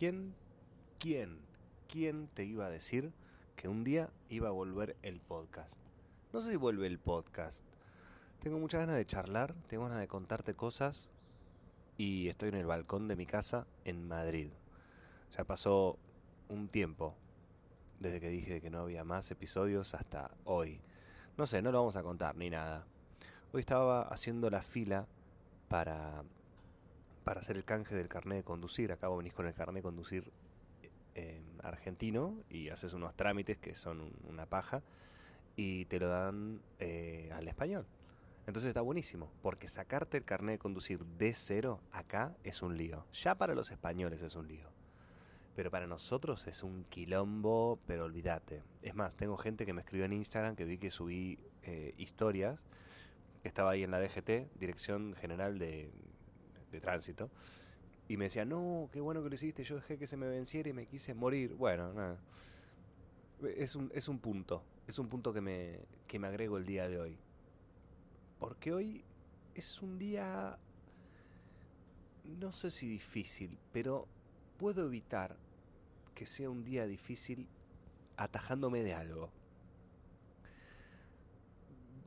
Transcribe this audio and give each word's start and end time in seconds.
¿Quién, 0.00 0.34
quién, 0.98 1.40
quién 1.86 2.28
te 2.28 2.46
iba 2.46 2.64
a 2.64 2.70
decir 2.70 3.12
que 3.54 3.68
un 3.68 3.84
día 3.84 4.08
iba 4.30 4.48
a 4.48 4.50
volver 4.50 4.96
el 5.02 5.20
podcast? 5.20 5.78
No 6.32 6.40
sé 6.40 6.52
si 6.52 6.56
vuelve 6.56 6.86
el 6.86 6.98
podcast. 6.98 7.66
Tengo 8.38 8.58
muchas 8.58 8.80
ganas 8.80 8.96
de 8.96 9.04
charlar, 9.04 9.52
tengo 9.66 9.82
ganas 9.82 9.98
de 9.98 10.08
contarte 10.08 10.54
cosas 10.54 11.10
y 11.98 12.28
estoy 12.28 12.48
en 12.48 12.54
el 12.54 12.64
balcón 12.64 13.08
de 13.08 13.16
mi 13.16 13.26
casa 13.26 13.66
en 13.84 14.08
Madrid. 14.08 14.48
Ya 15.36 15.44
pasó 15.44 15.98
un 16.48 16.68
tiempo 16.68 17.14
desde 17.98 18.20
que 18.20 18.30
dije 18.30 18.62
que 18.62 18.70
no 18.70 18.78
había 18.78 19.04
más 19.04 19.30
episodios 19.30 19.92
hasta 19.92 20.30
hoy. 20.44 20.80
No 21.36 21.46
sé, 21.46 21.60
no 21.60 21.72
lo 21.72 21.78
vamos 21.80 21.96
a 21.96 22.02
contar 22.02 22.36
ni 22.36 22.48
nada. 22.48 22.86
Hoy 23.52 23.60
estaba 23.60 24.00
haciendo 24.04 24.48
la 24.48 24.62
fila 24.62 25.06
para 25.68 26.24
para 27.24 27.40
hacer 27.40 27.56
el 27.56 27.64
canje 27.64 27.94
del 27.94 28.08
carnet 28.08 28.38
de 28.38 28.44
conducir. 28.44 28.92
Acabo 28.92 29.16
venís 29.16 29.34
con 29.34 29.46
el 29.46 29.54
carnet 29.54 29.76
de 29.76 29.82
conducir 29.82 30.32
eh, 31.14 31.42
argentino 31.62 32.36
y 32.48 32.68
haces 32.68 32.92
unos 32.94 33.14
trámites 33.14 33.58
que 33.58 33.74
son 33.74 34.12
una 34.28 34.46
paja 34.46 34.82
y 35.56 35.84
te 35.86 35.98
lo 35.98 36.08
dan 36.08 36.60
eh, 36.78 37.30
al 37.34 37.48
español. 37.48 37.86
Entonces 38.46 38.68
está 38.68 38.80
buenísimo, 38.80 39.30
porque 39.42 39.68
sacarte 39.68 40.16
el 40.16 40.24
carnet 40.24 40.54
de 40.54 40.58
conducir 40.58 41.04
de 41.04 41.34
cero 41.34 41.80
acá 41.92 42.34
es 42.42 42.62
un 42.62 42.76
lío. 42.76 43.06
Ya 43.12 43.34
para 43.36 43.54
los 43.54 43.70
españoles 43.70 44.22
es 44.22 44.34
un 44.34 44.48
lío. 44.48 44.68
Pero 45.54 45.70
para 45.70 45.86
nosotros 45.86 46.46
es 46.46 46.62
un 46.62 46.84
quilombo, 46.84 47.78
pero 47.86 48.04
olvídate. 48.04 48.62
Es 48.82 48.94
más, 48.94 49.16
tengo 49.16 49.36
gente 49.36 49.66
que 49.66 49.72
me 49.72 49.82
escribió 49.82 50.06
en 50.06 50.14
Instagram 50.14 50.56
que 50.56 50.64
vi 50.64 50.78
que 50.78 50.90
subí 50.90 51.38
eh, 51.62 51.94
historias. 51.98 52.58
Estaba 53.44 53.72
ahí 53.72 53.82
en 53.82 53.90
la 53.90 54.00
DGT, 54.00 54.58
Dirección 54.58 55.14
General 55.14 55.58
de 55.58 55.90
de 56.70 56.80
tránsito. 56.80 57.30
Y 58.08 58.16
me 58.16 58.24
decía, 58.24 58.44
no, 58.44 58.88
qué 58.92 59.00
bueno 59.00 59.22
que 59.22 59.28
lo 59.28 59.34
hiciste, 59.34 59.62
yo 59.62 59.76
dejé 59.76 59.96
que 59.96 60.06
se 60.06 60.16
me 60.16 60.26
venciera 60.26 60.68
y 60.68 60.72
me 60.72 60.86
quise 60.86 61.14
morir. 61.14 61.54
Bueno, 61.54 61.92
nada. 61.92 62.18
Es 63.56 63.76
un, 63.76 63.90
es 63.94 64.08
un 64.08 64.18
punto, 64.18 64.64
es 64.86 64.98
un 64.98 65.08
punto 65.08 65.32
que 65.32 65.40
me, 65.40 65.78
que 66.06 66.18
me 66.18 66.26
agrego 66.26 66.58
el 66.58 66.66
día 66.66 66.88
de 66.88 66.98
hoy. 66.98 67.18
Porque 68.38 68.72
hoy 68.72 69.04
es 69.54 69.80
un 69.80 69.98
día, 69.98 70.58
no 72.24 72.52
sé 72.52 72.70
si 72.70 72.88
difícil, 72.88 73.58
pero 73.72 74.08
puedo 74.58 74.86
evitar 74.86 75.36
que 76.14 76.26
sea 76.26 76.50
un 76.50 76.64
día 76.64 76.86
difícil 76.86 77.46
atajándome 78.16 78.82
de 78.82 78.94
algo. 78.94 79.30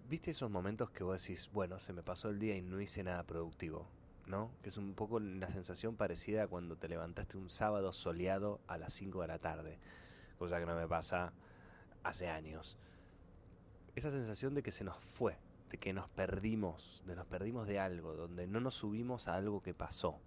¿Viste 0.10 0.32
esos 0.32 0.52
momentos 0.52 0.92
que 0.92 1.04
vos 1.04 1.20
decís, 1.22 1.50
bueno, 1.52 1.80
se 1.80 1.94
me 1.94 2.04
pasó 2.04 2.30
el 2.30 2.38
día 2.38 2.56
y 2.56 2.62
no 2.62 2.80
hice 2.80 3.04
nada 3.04 3.24
productivo? 3.24 3.88
¿No? 4.28 4.52
Que 4.62 4.70
es 4.70 4.78
un 4.78 4.94
poco 4.94 5.16
una 5.16 5.50
sensación 5.50 5.96
parecida 5.96 6.44
a 6.44 6.48
cuando 6.48 6.76
te 6.78 6.88
levantaste 6.88 7.38
un 7.38 7.50
sábado 7.50 7.92
soleado 7.92 8.60
a 8.68 8.78
las 8.78 8.94
5 8.94 9.22
de 9.22 9.28
la 9.28 9.40
tarde, 9.40 9.78
cosa 10.38 10.60
que 10.60 10.66
no 10.66 10.76
me 10.76 10.88
pasa 10.88 11.34
hace 12.04 12.30
años. 12.30 12.78
Esa 13.96 14.12
sensación 14.12 14.56
de 14.56 14.64
que 14.64 14.72
se 14.72 14.84
nos 14.84 14.98
fue, 14.98 15.38
de 15.70 15.78
que 15.78 15.94
nos 15.94 16.10
perdimos, 16.10 17.04
de 17.06 17.16
nos 17.16 17.26
perdimos 17.28 17.68
de 17.68 17.80
algo, 17.80 18.16
donde 18.16 18.48
no 18.48 18.60
nos 18.60 18.76
subimos 18.76 19.28
a 19.28 19.36
algo 19.36 19.62
que 19.62 19.74
pasó. 19.74 20.20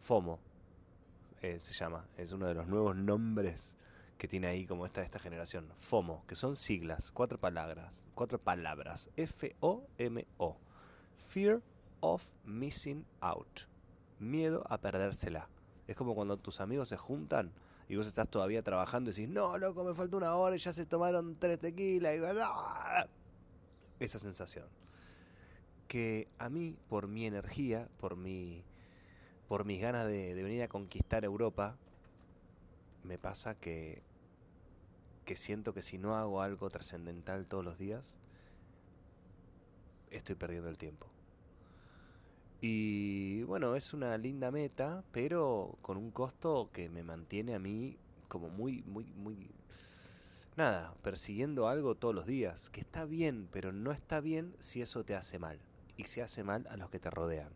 FOMO 0.00 0.38
eh, 1.42 1.58
se 1.58 1.72
llama, 1.72 2.06
es 2.16 2.32
uno 2.32 2.46
de 2.46 2.54
los 2.54 2.68
nuevos 2.68 2.94
nombres 2.96 3.76
que 4.16 4.28
tiene 4.28 4.46
ahí 4.46 4.66
como 4.66 4.86
esta, 4.86 5.02
esta 5.02 5.18
generación. 5.18 5.72
FOMO, 5.78 6.24
que 6.28 6.36
son 6.36 6.54
siglas, 6.56 7.10
cuatro 7.10 7.38
palabras, 7.38 8.06
cuatro 8.14 8.38
palabras, 8.38 9.10
F-O-M-O. 9.16 10.56
Fear 11.18 11.62
of 12.02 12.30
missing 12.44 13.06
out. 13.22 13.62
Miedo 14.18 14.64
a 14.68 14.78
perdérsela. 14.78 15.48
Es 15.86 15.96
como 15.96 16.14
cuando 16.14 16.36
tus 16.36 16.60
amigos 16.60 16.90
se 16.90 16.98
juntan 16.98 17.52
y 17.88 17.96
vos 17.96 18.06
estás 18.06 18.28
todavía 18.28 18.62
trabajando 18.62 19.10
y 19.10 19.14
decís, 19.14 19.28
no, 19.28 19.56
loco, 19.56 19.82
me 19.84 19.94
falta 19.94 20.16
una 20.16 20.34
hora 20.34 20.54
y 20.54 20.58
ya 20.58 20.72
se 20.72 20.84
tomaron 20.84 21.36
tres 21.38 21.58
tequilas. 21.58 22.14
Y... 22.16 22.20
Esa 24.04 24.18
sensación. 24.18 24.66
Que 25.88 26.28
a 26.38 26.48
mí, 26.48 26.76
por 26.88 27.08
mi 27.08 27.26
energía, 27.26 27.88
por 27.98 28.16
mi 28.16 28.64
por 29.48 29.66
mis 29.66 29.82
ganas 29.82 30.06
de, 30.06 30.34
de 30.34 30.42
venir 30.42 30.62
a 30.62 30.68
conquistar 30.68 31.26
Europa, 31.26 31.76
me 33.02 33.18
pasa 33.18 33.54
que, 33.54 34.02
que 35.26 35.36
siento 35.36 35.74
que 35.74 35.82
si 35.82 35.98
no 35.98 36.16
hago 36.16 36.40
algo 36.40 36.70
trascendental 36.70 37.46
todos 37.46 37.62
los 37.62 37.76
días, 37.76 38.16
estoy 40.10 40.36
perdiendo 40.36 40.70
el 40.70 40.78
tiempo. 40.78 41.11
Y 42.64 43.42
bueno, 43.42 43.74
es 43.74 43.92
una 43.92 44.16
linda 44.16 44.52
meta, 44.52 45.02
pero 45.10 45.76
con 45.82 45.96
un 45.96 46.12
costo 46.12 46.70
que 46.72 46.88
me 46.88 47.02
mantiene 47.02 47.56
a 47.56 47.58
mí 47.58 47.98
como 48.28 48.50
muy, 48.50 48.84
muy, 48.84 49.04
muy... 49.16 49.50
Nada, 50.56 50.94
persiguiendo 51.02 51.66
algo 51.66 51.96
todos 51.96 52.14
los 52.14 52.24
días, 52.24 52.70
que 52.70 52.80
está 52.80 53.04
bien, 53.04 53.48
pero 53.50 53.72
no 53.72 53.90
está 53.90 54.20
bien 54.20 54.54
si 54.60 54.80
eso 54.80 55.02
te 55.04 55.16
hace 55.16 55.40
mal. 55.40 55.58
Y 55.96 56.04
se 56.04 56.22
hace 56.22 56.44
mal 56.44 56.68
a 56.70 56.76
los 56.76 56.88
que 56.88 57.00
te 57.00 57.10
rodean. 57.10 57.52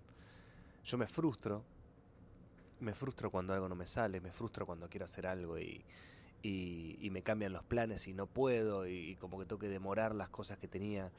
Yo 0.83 0.99
me 0.99 1.07
frustro, 1.07 1.63
me 2.81 2.93
frustro 2.93 3.31
cuando 3.31 3.55
algo 3.55 3.69
no 3.69 3.77
me 3.77 3.87
sale, 3.87 4.21
me 4.21 4.33
frustro 4.33 4.67
cuando 4.67 4.89
quiero 4.89 5.05
hacer 5.05 5.29
algo 5.29 5.57
y, 5.57 5.85
y, 6.43 7.09
me 7.13 7.23
cambian 7.23 7.53
los 7.53 7.63
planes 7.63 8.09
y 8.09 8.13
no 8.13 8.27
puedo 8.27 8.89
y, 8.89 9.11
y 9.11 9.15
como 9.15 9.39
que 9.39 9.47
tengo 9.47 9.61
que 9.61 9.69
demorar 9.69 10.17
las 10.17 10.31
cosas 10.31 10.59
que 10.59 10.67
tenía. 10.67 11.13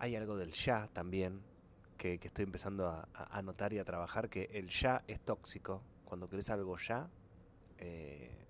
Hay 0.00 0.16
algo 0.16 0.36
del 0.36 0.50
ya 0.50 0.88
también, 0.92 1.40
que, 2.02 2.26
estoy 2.26 2.42
empezando 2.42 2.88
a, 2.88 3.42
notar 3.42 3.72
y 3.72 3.78
a 3.78 3.84
trabajar, 3.84 4.28
que 4.28 4.50
el 4.54 4.68
ya 4.68 5.04
es 5.06 5.20
tóxico. 5.20 5.82
Cuando 6.04 6.28
querés 6.28 6.50
algo 6.50 6.76
ya, 6.76 7.08
eh, 7.78 8.44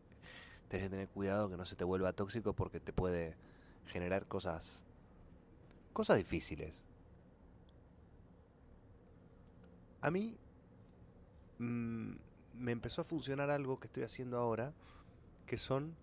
tenés 0.69 0.87
que 0.87 0.91
tener 0.91 1.09
cuidado 1.09 1.51
que 1.51 1.59
no 1.59 1.67
se 1.67 1.77
te 1.77 1.85
vuelva 1.85 2.15
tóxico 2.15 2.55
porque 2.55 2.81
te 2.81 2.95
puede 2.95 3.37
generar 3.85 4.27
cosas, 4.27 4.85
cosas 5.93 6.17
difíciles. 6.17 6.83
A 10.01 10.11
mí 10.11 10.39
mm, 11.59 12.13
me 12.55 12.73
empezó 12.73 13.03
a 13.03 13.05
funcionar 13.05 13.51
algo 13.51 13.79
que 13.79 13.87
estoy 13.87 14.05
haciendo 14.05 14.39
ahora, 14.39 14.73
que 15.45 15.59
son 15.59 15.95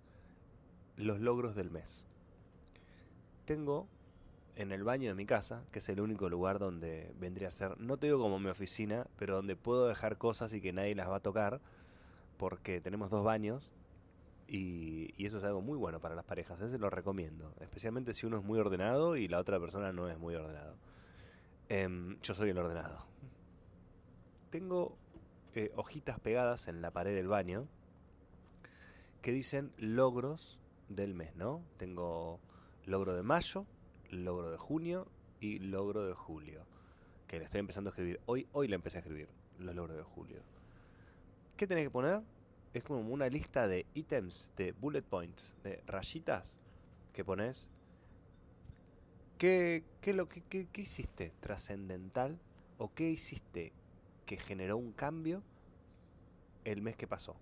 los 0.98 1.20
logros 1.20 1.56
del 1.56 1.72
mes. 1.72 2.06
Tengo 3.46 3.88
en 4.60 4.74
el 4.74 4.84
baño 4.84 5.08
de 5.08 5.16
mi 5.16 5.26
casa, 5.26 5.64
que 5.72 5.80
es 5.80 5.88
el 5.88 6.02
único 6.02 6.28
lugar 6.28 6.60
donde 6.60 7.14
vendría 7.18 7.48
a 7.48 7.52
ser, 7.52 7.80
no 7.80 7.96
te 7.96 8.08
digo 8.08 8.20
como 8.20 8.40
mi 8.40 8.50
oficina, 8.50 9.08
pero 9.16 9.36
donde 9.36 9.56
puedo 9.56 9.88
dejar 9.88 10.18
cosas 10.18 10.54
y 10.54 10.60
que 10.60 10.74
nadie 10.74 10.96
las 10.96 11.10
va 11.10 11.16
a 11.16 11.22
tocar, 11.22 11.62
porque 12.36 12.82
tenemos 12.82 13.10
dos 13.10 13.24
baños 13.24 13.72
y, 14.50 15.14
eso 15.26 15.38
es 15.38 15.46
algo 15.46 15.62
muy 15.62 15.78
bueno 15.78 16.02
para 16.02 16.14
las 16.14 16.26
parejas, 16.26 16.60
ese 16.60 16.78
lo 16.78 16.90
recomiendo, 16.90 17.54
especialmente 17.62 18.14
si 18.14 18.26
uno 18.26 18.40
es 18.40 18.44
muy 18.44 18.60
ordenado 18.60 19.16
y 19.16 19.30
la 19.30 19.40
otra 19.40 19.62
persona 19.62 19.94
no 19.94 20.10
es 20.10 20.20
muy 20.20 20.36
ordenado. 20.36 20.76
Em, 21.70 22.20
yo 22.22 22.34
soy 22.34 22.50
el 22.50 22.58
ordenado. 22.58 23.06
Tengo 24.50 24.98
eh, 25.54 25.72
hojitas 25.78 26.20
pegadas 26.20 26.68
en 26.68 26.82
la 26.82 26.92
pared 26.92 27.16
del 27.16 27.30
baño 27.30 27.70
que 29.22 29.32
dicen 29.32 29.72
logros 29.78 30.60
del 30.90 31.14
mes, 31.14 31.34
¿no? 31.38 31.64
Tengo 31.78 32.42
logro 32.86 33.16
de 33.16 33.24
mayo, 33.24 33.66
logro 34.10 34.52
de 34.52 34.58
junio 34.58 35.08
y 35.40 35.60
logro 35.60 36.06
de 36.06 36.14
julio. 36.14 36.66
Que 37.28 37.38
le 37.38 37.46
estoy 37.46 37.60
empezando 37.60 37.90
a 37.90 37.92
escribir. 37.92 38.20
Hoy, 38.26 38.48
hoy 38.54 38.68
le 38.68 38.76
empecé 38.76 38.98
a 38.98 39.02
escribir 39.02 39.30
los 39.60 39.76
logros 39.76 39.98
de 39.98 40.04
julio. 40.04 40.42
¿Qué 41.58 41.68
tenés 41.68 41.86
que 41.86 41.92
poner? 41.92 42.22
Es 42.74 42.84
como 42.84 43.02
una 43.02 43.28
lista 43.28 43.68
de 43.68 43.86
ítems, 43.94 44.52
de 44.56 44.72
bullet 44.74 45.02
points, 45.02 45.56
de 45.64 45.84
rayitas 45.86 46.60
que 47.14 47.26
pones. 47.26 47.70
¿Qué, 49.38 49.84
qué, 50.02 50.14
lo, 50.14 50.28
qué, 50.28 50.42
qué 50.42 50.82
hiciste 50.82 51.32
trascendental 51.40 52.40
o 52.78 52.94
qué 52.94 53.10
hiciste 53.10 53.74
que 54.26 54.38
generó 54.38 54.78
un 54.78 54.92
cambio 54.92 55.44
el 56.66 56.82
mes 56.82 56.96
que 56.96 57.08
pasó? 57.08 57.36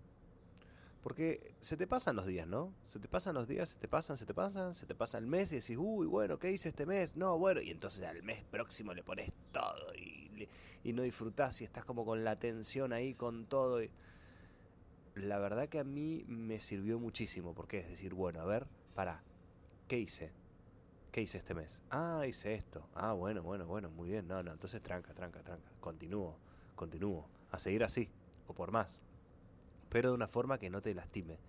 Porque 1.08 1.56
se 1.62 1.78
te 1.78 1.88
pasan 1.88 2.18
los 2.18 2.26
días, 2.26 2.46
¿no? 2.46 2.74
Se 2.84 3.00
te 3.00 3.08
pasan 3.08 3.34
los 3.34 3.48
días, 3.48 3.70
se 3.70 3.80
te 3.80 3.88
pasan, 3.88 4.18
se 4.18 4.26
te 4.26 4.34
pasan, 4.34 4.76
se 4.76 4.86
te 4.86 4.94
pasa 4.94 5.18
el 5.18 5.26
mes 5.26 5.54
y 5.54 5.56
decís, 5.56 5.78
uy, 5.80 6.06
bueno, 6.06 6.38
¿qué 6.38 6.52
hice 6.52 6.68
este 6.68 6.86
mes? 6.86 7.16
No, 7.16 7.38
bueno, 7.40 7.62
y 7.62 7.70
entonces 7.70 8.04
al 8.06 8.24
mes 8.24 8.44
próximo 8.44 8.94
le 8.94 9.04
pones 9.04 9.32
todo 9.54 9.96
y, 9.96 10.50
no 10.92 11.04
disfrutás 11.04 11.62
y 11.62 11.64
estás 11.64 11.86
como 11.86 12.04
con 12.04 12.26
la 12.26 12.38
tensión 12.38 12.92
ahí, 12.92 13.14
con 13.14 13.46
todo. 13.46 13.80
La 15.16 15.40
verdad 15.40 15.70
que 15.70 15.80
a 15.80 15.86
mí 15.86 16.26
me 16.28 16.60
sirvió 16.60 17.00
muchísimo, 17.00 17.54
porque 17.54 17.80
es 17.80 17.88
decir, 17.88 18.14
bueno, 18.14 18.42
a 18.42 18.46
ver, 18.46 18.68
para, 18.94 19.24
¿qué 19.88 20.00
hice? 20.00 20.34
¿Qué 21.14 21.22
hice 21.22 21.38
este 21.38 21.54
mes? 21.54 21.82
Ah, 21.90 22.26
hice 22.28 22.54
esto. 22.54 22.86
Ah, 22.94 23.14
bueno, 23.14 23.42
bueno, 23.44 23.66
bueno, 23.66 23.90
muy 23.90 24.10
bien. 24.10 24.28
No, 24.28 24.44
no, 24.44 24.52
entonces 24.52 24.84
tranca, 24.84 25.14
tranca, 25.14 25.42
tranca. 25.42 25.72
Continúo, 25.80 26.38
continúo. 26.76 27.30
A 27.52 27.60
seguir 27.60 27.86
así, 27.86 28.10
o 28.46 28.54
por 28.54 28.72
más 28.72 29.00
pero 29.90 30.10
de 30.10 30.16
una 30.16 30.28
forma 30.28 30.58
que 30.58 30.70
no 30.70 30.82
te 30.82 30.94
lastime. 30.94 31.40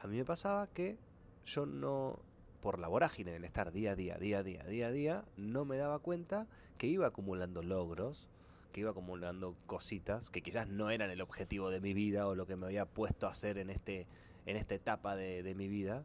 A 0.00 0.06
mí 0.06 0.16
me 0.16 0.24
pasaba 0.24 0.66
que 0.68 0.96
yo 1.44 1.66
no, 1.66 2.20
por 2.60 2.78
la 2.78 2.88
vorágine 2.88 3.32
del 3.32 3.44
estar 3.44 3.72
día 3.72 3.92
a 3.92 3.96
día, 3.96 4.18
día 4.18 4.38
a 4.38 4.42
día, 4.42 4.64
día 4.64 4.86
a 4.88 4.92
día, 4.92 5.24
no 5.36 5.64
me 5.64 5.76
daba 5.76 5.98
cuenta 5.98 6.46
que 6.76 6.86
iba 6.86 7.06
acumulando 7.06 7.62
logros 7.62 8.28
que 8.72 8.80
iba 8.80 8.90
acumulando 8.90 9.56
cositas 9.66 10.28
que 10.30 10.42
quizás 10.42 10.68
no 10.68 10.90
eran 10.90 11.10
el 11.10 11.22
objetivo 11.22 11.70
de 11.70 11.80
mi 11.80 11.94
vida 11.94 12.26
o 12.26 12.34
lo 12.34 12.46
que 12.46 12.56
me 12.56 12.66
había 12.66 12.84
puesto 12.84 13.26
a 13.26 13.30
hacer 13.30 13.56
en, 13.56 13.70
este, 13.70 14.06
en 14.46 14.56
esta 14.56 14.74
etapa 14.74 15.16
de, 15.16 15.54
mi 15.54 15.68
vida. 15.68 16.04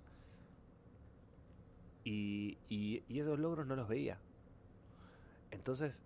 Y 2.05 2.57
esos 3.09 3.39
logros 3.39 3.67
no 3.67 3.75
los 3.75 3.87
veía. 3.87 4.17
Entonces 5.51 6.03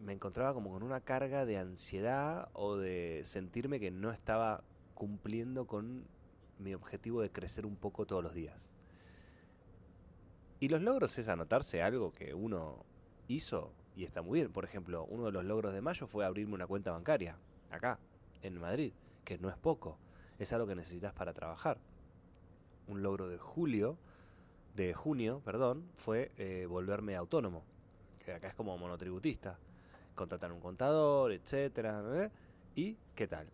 me 0.00 0.12
encontraba 0.12 0.54
como 0.54 0.70
con 0.70 0.82
una 0.82 1.00
carga 1.00 1.44
de 1.44 1.58
ansiedad 1.58 2.48
o 2.52 2.76
de 2.76 3.22
sentirme 3.24 3.80
que 3.80 3.90
no 3.90 4.10
estaba 4.10 4.62
cumpliendo 4.98 5.64
con 5.68 6.08
mi 6.58 6.74
objetivo 6.74 7.22
de 7.22 7.30
crecer 7.30 7.64
un 7.64 7.76
poco 7.76 8.04
todos 8.04 8.20
los 8.20 8.34
días. 8.34 8.72
Y 10.58 10.68
los 10.68 10.82
logros 10.82 11.16
es 11.20 11.28
anotarse 11.28 11.84
algo 11.84 12.12
que 12.12 12.34
uno 12.34 12.84
hizo 13.28 13.70
y 13.94 14.02
está 14.02 14.22
muy 14.22 14.40
bien. 14.40 14.52
Por 14.52 14.64
ejemplo, 14.64 15.04
uno 15.04 15.26
de 15.26 15.30
los 15.30 15.44
logros 15.44 15.72
de 15.72 15.80
mayo 15.80 16.08
fue 16.08 16.24
abrirme 16.24 16.54
una 16.54 16.66
cuenta 16.66 16.90
bancaria, 16.90 17.38
acá, 17.70 18.00
en 18.42 18.58
Madrid, 18.58 18.92
que 19.24 19.38
no 19.38 19.48
es 19.48 19.56
poco, 19.56 20.00
es 20.40 20.52
algo 20.52 20.66
que 20.66 20.74
necesitas 20.74 21.12
para 21.12 21.32
trabajar. 21.32 21.78
Un 22.88 23.00
logro 23.00 23.28
de 23.28 23.38
julio, 23.38 23.98
de 24.74 24.94
junio, 24.94 25.40
perdón, 25.44 25.88
fue 25.94 26.32
eh, 26.38 26.66
volverme 26.66 27.14
autónomo, 27.14 27.62
que 28.24 28.32
acá 28.32 28.48
es 28.48 28.54
como 28.54 28.76
monotributista. 28.76 29.60
Contratar 30.16 30.50
un 30.50 30.58
contador, 30.58 31.30
etcétera. 31.30 32.02
¿eh? 32.16 32.30
¿Y 32.74 32.96
qué 33.14 33.28
tal? 33.28 33.46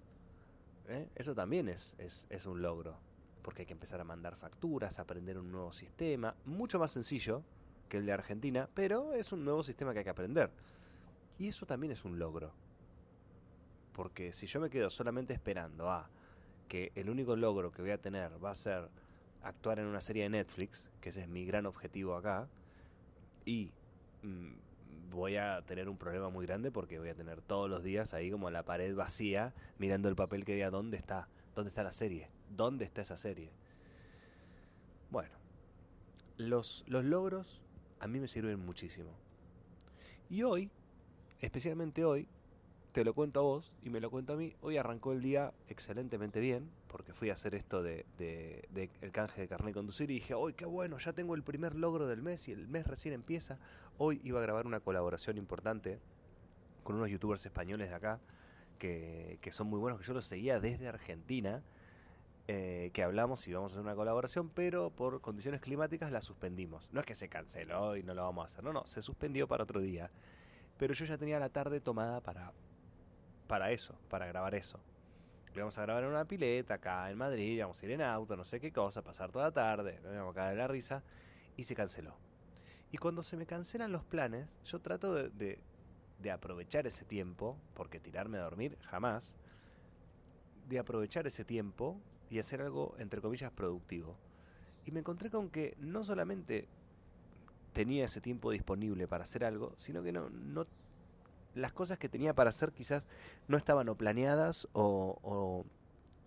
¿Eh? 0.89 1.09
Eso 1.15 1.35
también 1.35 1.69
es, 1.69 1.95
es, 1.99 2.27
es 2.29 2.47
un 2.47 2.61
logro 2.61 2.99
porque 3.45 3.63
hay 3.63 3.67
que 3.67 3.75
empezar 3.75 4.01
a 4.01 4.05
mandar 4.05 4.37
facturas, 4.37 4.99
aprender 4.99 5.39
un 5.39 5.53
nuevo 5.53 5.71
sistema, 5.71 6.35
mucho 6.47 6.79
más 6.79 6.91
sencillo 6.91 7.45
que 7.91 7.99
el 7.99 8.07
de 8.07 8.13
Argentina, 8.13 8.69
pero 8.73 9.13
es 9.13 9.33
un 9.33 9.45
nuevo 9.45 9.63
sistema 9.63 9.93
que 9.93 9.99
hay 9.99 10.05
que 10.05 10.11
aprender. 10.11 10.51
Y 11.39 11.49
eso 11.49 11.67
también 11.67 11.93
es 11.93 12.07
un 12.07 12.19
logro. 12.19 12.53
Porque 13.93 14.33
si 14.33 14.47
yo 14.47 14.61
me 14.61 14.71
quedo 14.71 14.89
solamente 14.89 15.35
esperando 15.35 15.91
a 15.91 16.09
que 16.69 16.91
el 16.95 17.11
único 17.11 17.37
logro 17.37 17.71
que 17.71 17.83
voy 17.83 17.91
a 17.91 18.01
tener 18.01 18.43
va 18.43 18.51
a 18.51 18.55
ser 18.55 18.89
actuar 19.43 19.79
en 19.79 19.87
una 19.87 20.01
serie 20.01 20.23
de 20.23 20.31
Netflix, 20.31 20.89
que 21.03 21.11
ese 21.11 21.21
es 21.21 21.29
mi 21.29 21.45
gran 21.45 21.67
objetivo 21.67 22.17
acá, 22.17 22.49
y 23.45 23.71
mmm, 24.23 24.55
voy 25.15 25.37
a 25.37 25.63
tener 25.63 25.89
un 25.89 25.97
problema 25.97 26.29
muy 26.29 26.47
grande 26.47 26.71
porque 26.71 26.99
voy 26.99 27.09
a 27.09 27.15
tener 27.15 27.41
todos 27.41 27.71
los 27.71 27.83
días 27.83 28.13
ahí 28.15 28.31
como 28.31 28.51
la 28.51 28.65
pared 28.65 28.95
vacía 28.95 29.55
mirando 29.79 30.09
el 30.09 30.17
papel 30.17 30.45
que 30.45 30.55
diga 30.55 30.71
dónde 30.71 30.97
está, 30.97 31.29
dónde 31.55 31.69
está 31.69 31.83
la 31.83 31.93
serie, 31.93 32.29
dónde 32.51 32.85
está 32.85 33.03
esa 33.03 33.17
serie. 33.17 33.51
Bueno, 35.11 35.35
los, 36.37 36.85
los 36.89 37.05
logros 37.05 37.63
a 38.01 38.07
mí 38.07 38.21
me 38.21 38.29
sirven 38.29 38.65
muchísimo. 38.65 39.11
Y 40.29 40.43
hoy, 40.43 40.71
especialmente 41.41 42.05
hoy, 42.05 42.27
te 42.93 43.05
lo 43.05 43.15
cuento 43.15 43.41
a 43.41 43.43
vos 43.43 43.75
y 43.83 43.91
me 43.91 44.01
lo 44.01 44.11
cuento 44.11 44.35
a 44.35 44.37
mí. 44.37 44.55
Hoy 44.61 44.77
arrancó 44.77 45.13
el 45.13 45.23
día 45.23 45.53
excelentemente 45.69 46.41
bien, 46.41 46.69
porque 46.95 47.13
fui 47.13 47.29
a 47.29 47.33
hacer 47.33 47.57
esto 47.57 47.83
de, 47.83 48.07
de, 48.19 48.69
de 48.71 48.89
el 49.01 49.11
canje 49.11 49.41
de 49.41 49.49
carnet 49.49 49.71
de 49.71 49.73
conducir 49.75 50.13
y 50.13 50.15
dije, 50.15 50.33
hoy 50.33 50.53
qué 50.53 50.65
bueno, 50.65 50.97
ya 50.99 51.13
tengo 51.13 51.35
el 51.35 51.43
primer 51.43 51.75
logro 51.75 52.07
del 52.07 52.23
mes 52.23 52.47
y 52.47 52.53
el 52.53 52.69
mes 52.69 52.87
recién 52.87 53.13
empieza. 53.13 53.59
Hoy 53.99 54.21
iba 54.23 54.39
a 54.39 54.43
grabar 54.43 54.65
una 54.65 54.79
colaboración 54.79 55.37
importante 55.37 55.99
con 56.85 56.95
unos 56.95 57.11
youtubers 57.11 57.45
españoles 57.45 57.89
de 57.89 57.97
acá, 57.97 58.21
que, 58.79 59.41
que 59.41 59.51
son 59.51 59.67
muy 59.67 59.81
buenos, 59.81 59.99
que 59.99 60.07
yo 60.07 60.15
los 60.15 60.25
seguía 60.25 60.61
desde 60.61 60.87
Argentina. 60.87 61.65
Eh, 62.47 62.91
que 62.93 63.03
hablamos 63.03 63.45
y 63.49 63.51
íbamos 63.51 63.73
a 63.73 63.75
hacer 63.75 63.83
una 63.83 63.97
colaboración, 63.97 64.49
pero 64.49 64.91
por 64.91 65.21
condiciones 65.21 65.61
climáticas 65.61 66.13
la 66.13 66.23
suspendimos. 66.23 66.89
No 66.93 67.01
es 67.01 67.07
que 67.07 67.17
se 67.17 67.29
canceló 67.29 67.97
y 67.97 68.05
no 68.05 68.15
lo 68.15 68.23
vamos 68.23 68.45
a 68.45 68.47
hacer, 68.53 68.63
no, 68.63 68.73
no, 68.73 68.87
se 68.87 69.03
suspendió 69.03 69.49
para 69.49 69.65
otro 69.65 69.81
día. 69.81 70.13
Pero 70.79 70.95
yo 70.95 71.07
ya 71.07 71.19
tenía 71.19 71.41
la 71.41 71.49
tarde 71.49 71.81
tomada 71.81 72.21
para, 72.21 72.53
para 73.49 73.73
eso, 73.73 73.99
para 74.09 74.27
grabar 74.27 74.55
eso. 74.55 74.79
Íbamos 75.55 75.79
a 75.79 75.83
grabar 75.83 76.03
en 76.03 76.11
una 76.11 76.25
pileta 76.25 76.75
acá 76.75 77.11
en 77.11 77.17
Madrid, 77.17 77.57
íbamos 77.57 77.81
a 77.81 77.87
ir 77.87 77.93
en 77.93 78.03
auto, 78.03 78.37
no 78.37 78.45
sé 78.45 78.59
qué 78.59 78.73
cosa, 78.73 79.03
pasar 79.03 79.31
toda 79.31 79.47
la 79.47 79.53
tarde, 79.53 80.01
nos 80.03 80.13
íbamos 80.13 80.33
a 80.33 80.35
caer 80.35 80.57
de 80.57 80.63
la 80.63 80.67
risa, 80.67 81.03
y 81.57 81.65
se 81.65 81.77
canceló. 81.77 82.17
Y 82.91 82.99
cuando 82.99 83.23
se 83.23 83.37
me 83.37 83.47
cancelan 83.47 83.93
los 83.93 84.05
planes, 84.05 84.49
yo 84.65 84.81
trato 84.81 85.15
de, 85.15 85.29
de, 85.31 85.61
de 86.21 86.31
aprovechar 86.33 86.89
ese 86.89 87.05
tiempo, 87.05 87.57
porque 87.75 88.01
tirarme 88.01 88.39
a 88.39 88.43
dormir 88.43 88.77
jamás, 88.83 89.37
de 90.69 90.79
aprovechar 90.81 91.27
ese 91.27 91.45
tiempo 91.45 92.01
y 92.31 92.41
hacer 92.41 92.61
algo, 92.61 92.97
entre 92.99 93.21
comillas, 93.21 93.53
productivo. 93.53 94.17
Y 94.87 94.91
me 94.91 95.01
encontré 95.01 95.31
con 95.31 95.51
que 95.51 95.77
no 95.79 96.03
solamente 96.03 96.67
tenía 97.73 98.07
ese 98.07 98.21
tiempo 98.21 98.51
disponible 98.51 99.07
para 99.07 99.25
hacer 99.25 99.45
algo, 99.45 99.73
sino 99.77 100.03
que 100.03 100.13
no, 100.13 100.31
no 100.31 100.67
las 101.55 101.73
cosas 101.73 101.99
que 101.99 102.09
tenía 102.09 102.35
para 102.35 102.51
hacer 102.51 102.73
quizás 102.73 103.07
no 103.49 103.57
estaban 103.57 103.89
o 103.89 103.97
planeadas 103.97 104.69
o, 104.73 105.19
o, 105.23 105.65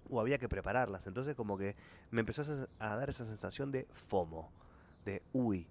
o 0.09 0.21
había 0.21 0.37
que 0.37 0.49
prepararlas. 0.49 1.07
Entonces 1.07 1.35
como 1.35 1.57
que 1.57 1.75
me 2.11 2.21
empezó 2.21 2.43
a, 2.79 2.95
dar 2.95 3.09
esa 3.09 3.25
sensación 3.25 3.71
de 3.71 3.87
FOMO, 3.91 4.51
de 5.05 5.21
uy, 5.33 5.67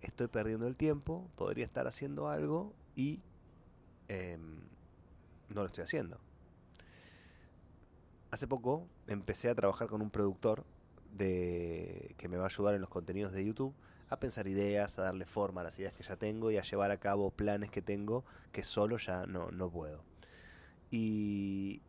estoy 0.00 0.28
perdiendo 0.28 0.66
el 0.66 0.76
tiempo, 0.76 1.28
podría 1.36 1.64
estar 1.64 1.86
haciendo 1.86 2.28
algo 2.28 2.74
y 2.94 3.20
eh, 4.08 4.38
no 5.48 5.62
lo 5.62 5.66
estoy 5.66 5.84
haciendo. 5.84 6.18
Hace 8.30 8.46
poco 8.46 8.88
empecé 9.06 9.50
a 9.50 9.54
trabajar 9.54 9.88
con 9.88 10.00
un 10.00 10.10
productor 10.10 10.64
de 11.12 12.14
que 12.16 12.28
me 12.28 12.38
va 12.38 12.44
a 12.44 12.46
ayudar 12.46 12.74
en 12.74 12.80
los 12.80 12.88
contenidos 12.88 13.32
de 13.32 13.44
YouTube 13.44 13.74
a 14.12 14.20
pensar 14.20 14.46
ideas, 14.46 14.98
a 14.98 15.02
darle 15.02 15.24
forma 15.24 15.62
a 15.62 15.64
las 15.64 15.78
ideas 15.78 15.92
que 15.92 16.02
ya 16.02 16.16
tengo 16.16 16.50
y 16.50 16.58
a 16.58 16.62
llevar 16.62 16.90
a 16.90 16.98
cabo 16.98 17.30
planes 17.30 17.70
que 17.70 17.82
tengo 17.82 18.24
que 18.52 18.62
solo 18.62 18.98
ya 18.98 19.26
no, 19.26 19.50
no 19.50 19.70
puedo. 19.70 20.04
Y, 20.90 21.80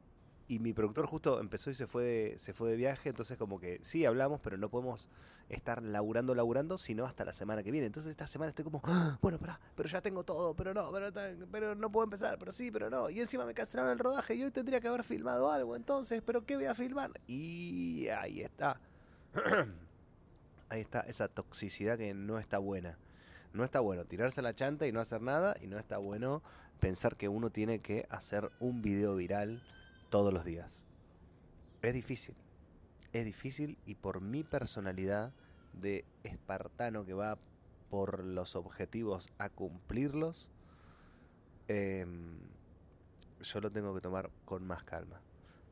y 0.47 0.59
mi 0.59 0.73
productor 0.73 1.05
justo 1.05 1.39
empezó 1.39 1.69
y 1.69 1.75
se 1.75 1.87
fue 1.87 2.03
de, 2.03 2.39
se 2.39 2.53
fue 2.53 2.69
de 2.69 2.75
viaje, 2.75 3.09
entonces 3.09 3.37
como 3.37 3.59
que 3.59 3.79
sí 3.81 4.05
hablamos, 4.05 4.39
pero 4.41 4.57
no 4.57 4.69
podemos 4.69 5.09
estar 5.49 5.81
laburando, 5.81 6.35
laburando, 6.35 6.77
sino 6.77 7.05
hasta 7.05 7.25
la 7.25 7.33
semana 7.33 7.63
que 7.63 7.71
viene. 7.71 7.87
Entonces 7.87 8.11
esta 8.11 8.27
semana 8.27 8.49
estoy 8.49 8.63
como, 8.63 8.81
¡Ah! 8.85 9.17
bueno, 9.21 9.37
pero, 9.39 9.57
pero 9.75 9.89
ya 9.89 10.01
tengo 10.01 10.23
todo, 10.23 10.55
pero 10.55 10.73
no, 10.73 10.91
pero, 10.91 11.09
pero 11.51 11.75
no 11.75 11.91
puedo 11.91 12.05
empezar, 12.05 12.37
pero 12.39 12.51
sí, 12.51 12.71
pero 12.71 12.89
no. 12.89 13.09
Y 13.09 13.19
encima 13.19 13.45
me 13.45 13.53
cancelaron 13.53 13.91
el 13.91 13.99
rodaje 13.99 14.35
y 14.35 14.43
hoy 14.43 14.51
tendría 14.51 14.79
que 14.79 14.87
haber 14.87 15.03
filmado 15.03 15.51
algo, 15.51 15.75
entonces, 15.75 16.21
pero 16.25 16.45
¿qué 16.45 16.55
voy 16.55 16.65
a 16.65 16.75
filmar? 16.75 17.11
Y 17.27 18.07
ahí 18.09 18.41
está. 18.41 18.79
ahí 20.73 20.81
está 20.81 21.01
esa 21.01 21.27
toxicidad 21.27 21.99
que 21.99 22.13
no 22.15 22.39
está 22.39 22.57
buena. 22.57 22.97
No 23.53 23.63
está 23.63 23.79
bueno 23.79 24.05
tirarse 24.05 24.41
la 24.41 24.55
chanta 24.55 24.87
y 24.87 24.91
no 24.91 24.99
hacer 24.99 25.21
nada, 25.21 25.55
y 25.61 25.67
no 25.67 25.77
está 25.77 25.99
bueno 25.99 26.41
pensar 26.79 27.15
que 27.15 27.29
uno 27.29 27.51
tiene 27.51 27.79
que 27.79 28.07
hacer 28.09 28.51
un 28.59 28.81
video 28.81 29.15
viral 29.15 29.61
todos 30.09 30.33
los 30.33 30.43
días. 30.43 30.81
Es 31.83 31.93
difícil. 31.93 32.35
Es 33.11 33.23
difícil 33.23 33.77
y 33.85 33.93
por 33.95 34.21
mi 34.21 34.43
personalidad 34.43 35.31
de 35.73 36.05
espartano 36.23 37.05
que 37.05 37.13
va 37.13 37.37
por 37.91 38.23
los 38.23 38.55
objetivos 38.55 39.29
a 39.37 39.49
cumplirlos, 39.49 40.49
eh, 41.67 42.07
yo 43.41 43.61
lo 43.61 43.71
tengo 43.71 43.93
que 43.93 44.01
tomar 44.01 44.31
con 44.45 44.65
más 44.65 44.83
calma. 44.83 45.21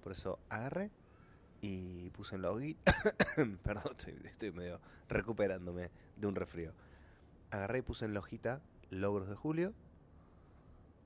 Por 0.04 0.12
eso 0.12 0.38
agarré 0.50 0.92
y 1.62 2.10
puse 2.10 2.36
en 2.36 2.42
la. 2.42 2.52
Perdón, 3.64 3.96
estoy, 3.98 4.20
estoy, 4.26 4.52
medio 4.52 4.80
recuperándome 5.08 5.92
de 6.18 6.28
un 6.28 6.36
resfrío. 6.36 6.74
Agarré 7.52 7.80
y 7.80 7.82
puse 7.84 8.06
en 8.06 8.14
la 8.14 8.20
hojita 8.20 8.62
logros 8.90 9.30
de 9.30 9.36
julio, 9.36 9.74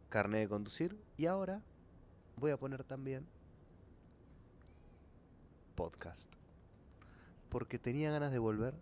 carnet 0.09 0.41
de 0.41 0.49
conducir 0.49 0.97
y 1.17 1.25
ahora 1.25 1.61
voy 2.37 2.51
a 2.51 2.57
poner 2.57 2.83
también 2.83 3.27
podcast. 5.75 6.31
Porque 7.49 7.77
tenía 7.77 8.11
ganas 8.11 8.31
de 8.31 8.39
volver 8.39 8.75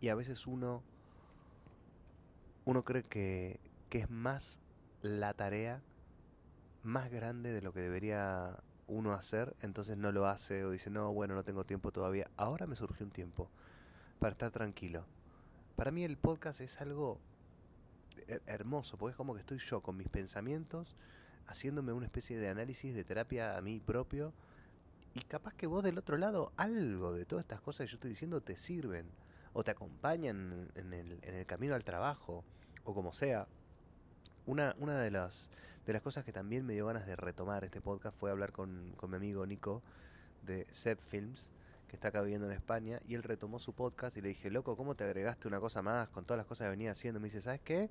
y 0.00 0.08
a 0.08 0.14
veces 0.14 0.46
uno 0.46 0.82
uno 2.64 2.84
cree 2.84 3.02
que, 3.02 3.60
que 3.88 3.98
es 3.98 4.10
más 4.10 4.58
la 5.02 5.34
tarea 5.34 5.82
más 6.82 7.10
grande 7.10 7.52
de 7.52 7.62
lo 7.62 7.72
que 7.72 7.80
debería 7.80 8.58
uno 8.90 9.12
hacer, 9.14 9.56
entonces 9.62 9.96
no 9.96 10.12
lo 10.12 10.26
hace 10.26 10.64
o 10.64 10.70
dice, 10.70 10.90
no, 10.90 11.12
bueno, 11.12 11.34
no 11.34 11.44
tengo 11.44 11.64
tiempo 11.64 11.92
todavía. 11.92 12.30
Ahora 12.36 12.66
me 12.66 12.76
surgió 12.76 13.06
un 13.06 13.12
tiempo 13.12 13.50
para 14.18 14.32
estar 14.32 14.50
tranquilo. 14.50 15.04
Para 15.76 15.90
mí 15.90 16.04
el 16.04 16.18
podcast 16.18 16.60
es 16.60 16.80
algo 16.80 17.20
hermoso, 18.46 18.96
porque 18.96 19.12
es 19.12 19.16
como 19.16 19.34
que 19.34 19.40
estoy 19.40 19.58
yo 19.58 19.80
con 19.80 19.96
mis 19.96 20.08
pensamientos, 20.08 20.96
haciéndome 21.46 21.92
una 21.92 22.06
especie 22.06 22.38
de 22.38 22.48
análisis 22.48 22.94
de 22.94 23.04
terapia 23.04 23.56
a 23.56 23.60
mí 23.60 23.80
propio, 23.80 24.32
y 25.14 25.20
capaz 25.20 25.54
que 25.54 25.66
vos 25.66 25.82
del 25.82 25.98
otro 25.98 26.16
lado, 26.16 26.52
algo 26.56 27.12
de 27.12 27.24
todas 27.24 27.44
estas 27.44 27.60
cosas 27.60 27.86
que 27.86 27.92
yo 27.92 27.96
estoy 27.96 28.10
diciendo 28.10 28.40
te 28.40 28.56
sirven, 28.56 29.06
o 29.52 29.64
te 29.64 29.72
acompañan 29.72 30.70
en 30.74 30.92
el, 30.92 31.18
en 31.22 31.34
el 31.34 31.46
camino 31.46 31.74
al 31.74 31.84
trabajo, 31.84 32.44
o 32.84 32.94
como 32.94 33.12
sea. 33.12 33.46
Una, 34.46 34.74
una 34.78 34.98
de, 35.00 35.10
las, 35.10 35.50
de 35.90 35.94
las 35.94 36.02
cosas 36.02 36.24
que 36.24 36.30
también 36.30 36.64
me 36.64 36.74
dio 36.74 36.86
ganas 36.86 37.04
de 37.04 37.16
retomar 37.16 37.64
este 37.64 37.80
podcast 37.80 38.16
fue 38.16 38.30
hablar 38.30 38.52
con, 38.52 38.92
con 38.96 39.10
mi 39.10 39.16
amigo 39.16 39.44
Nico 39.44 39.82
de 40.46 40.64
Zep 40.70 41.00
Films, 41.00 41.50
que 41.88 41.96
está 41.96 42.08
acá 42.08 42.22
viviendo 42.22 42.46
en 42.46 42.52
España, 42.52 43.00
y 43.08 43.16
él 43.16 43.24
retomó 43.24 43.58
su 43.58 43.72
podcast 43.72 44.16
y 44.16 44.20
le 44.20 44.28
dije, 44.28 44.52
loco, 44.52 44.76
¿cómo 44.76 44.94
te 44.94 45.02
agregaste 45.02 45.48
una 45.48 45.58
cosa 45.58 45.82
más 45.82 46.08
con 46.10 46.24
todas 46.24 46.38
las 46.38 46.46
cosas 46.46 46.66
que 46.66 46.70
venía 46.70 46.92
haciendo? 46.92 47.18
Me 47.18 47.24
dice, 47.24 47.40
¿sabes 47.40 47.60
qué? 47.64 47.90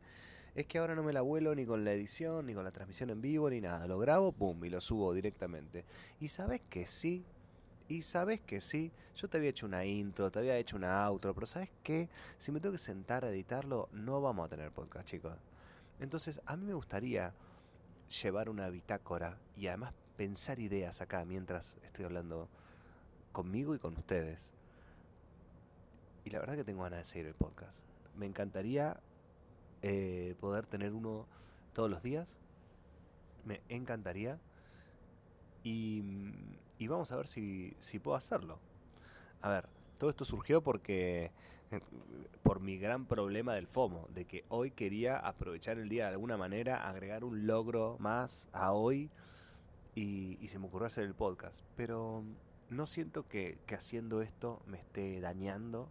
Es 0.55 0.65
que 0.65 0.77
ahora 0.77 0.95
no 0.95 1.03
me 1.03 1.11
la 1.11 1.19
vuelo 1.19 1.53
ni 1.55 1.65
con 1.65 1.83
la 1.83 1.91
edición, 1.91 2.45
ni 2.45 2.53
con 2.53 2.63
la 2.63 2.71
transmisión 2.71 3.09
en 3.09 3.19
vivo, 3.19 3.49
ni 3.49 3.59
nada. 3.59 3.85
Lo 3.85 3.99
grabo, 3.99 4.31
pum, 4.31 4.63
y 4.63 4.69
lo 4.69 4.79
subo 4.79 5.13
directamente. 5.13 5.83
Y 6.21 6.29
sabes 6.29 6.61
que 6.69 6.87
sí, 6.87 7.25
y 7.89 8.03
sabes 8.03 8.39
que 8.39 8.61
sí, 8.61 8.93
yo 9.17 9.27
te 9.27 9.35
había 9.35 9.49
hecho 9.49 9.65
una 9.65 9.83
intro, 9.83 10.31
te 10.31 10.39
había 10.39 10.55
hecho 10.55 10.77
una 10.77 11.03
outro, 11.05 11.33
pero 11.33 11.47
sabes 11.47 11.69
que 11.83 12.07
si 12.39 12.53
me 12.53 12.61
tengo 12.61 12.71
que 12.71 12.79
sentar 12.79 13.25
a 13.25 13.29
editarlo, 13.29 13.89
no 13.91 14.21
vamos 14.21 14.45
a 14.45 14.47
tener 14.47 14.71
podcast, 14.71 15.05
chicos. 15.05 15.33
Entonces, 15.99 16.39
a 16.45 16.55
mí 16.55 16.65
me 16.65 16.73
gustaría 16.73 17.33
llevar 18.09 18.49
una 18.49 18.69
bitácora 18.69 19.37
y 19.55 19.67
además 19.67 19.93
pensar 20.17 20.59
ideas 20.59 21.01
acá 21.01 21.23
mientras 21.25 21.75
estoy 21.83 22.05
hablando 22.05 22.49
conmigo 23.31 23.75
y 23.75 23.79
con 23.79 23.97
ustedes. 23.97 24.53
Y 26.25 26.29
la 26.31 26.39
verdad 26.39 26.55
que 26.55 26.63
tengo 26.63 26.83
ganas 26.83 26.99
de 26.99 27.05
seguir 27.05 27.27
el 27.27 27.35
podcast. 27.35 27.79
Me 28.15 28.25
encantaría 28.25 28.99
eh, 29.81 30.35
poder 30.39 30.65
tener 30.65 30.93
uno 30.93 31.25
todos 31.73 31.89
los 31.89 32.03
días. 32.03 32.37
Me 33.45 33.61
encantaría. 33.69 34.39
Y, 35.63 36.03
y 36.77 36.87
vamos 36.87 37.11
a 37.11 37.17
ver 37.17 37.27
si, 37.27 37.75
si 37.79 37.99
puedo 37.99 38.17
hacerlo. 38.17 38.59
A 39.41 39.49
ver, 39.49 39.69
todo 39.99 40.09
esto 40.09 40.25
surgió 40.25 40.63
porque 40.63 41.31
eh, 41.71 41.79
por 42.41 42.61
mi 42.61 42.79
gran 42.79 43.05
problema 43.05 43.53
del 43.53 43.67
FOMO, 43.67 44.07
de 44.15 44.25
que 44.25 44.45
hoy 44.49 44.71
quería 44.71 45.17
aprovechar 45.17 45.77
el 45.77 45.89
día 45.89 46.05
de 46.05 46.13
alguna 46.13 46.37
manera, 46.37 46.87
agregar 46.89 47.23
un 47.23 47.45
logro 47.45 47.97
más 47.99 48.47
a 48.53 48.71
hoy 48.71 49.11
y, 49.93 50.39
y 50.41 50.47
se 50.47 50.57
me 50.57 50.65
ocurrió 50.67 50.87
hacer 50.87 51.03
el 51.03 51.13
podcast. 51.13 51.63
Pero 51.75 52.23
no 52.69 52.85
siento 52.85 53.27
que, 53.27 53.57
haciendo 53.75 54.21
esto 54.21 54.61
me 54.65 54.77
esté 54.77 55.19
dañando 55.19 55.89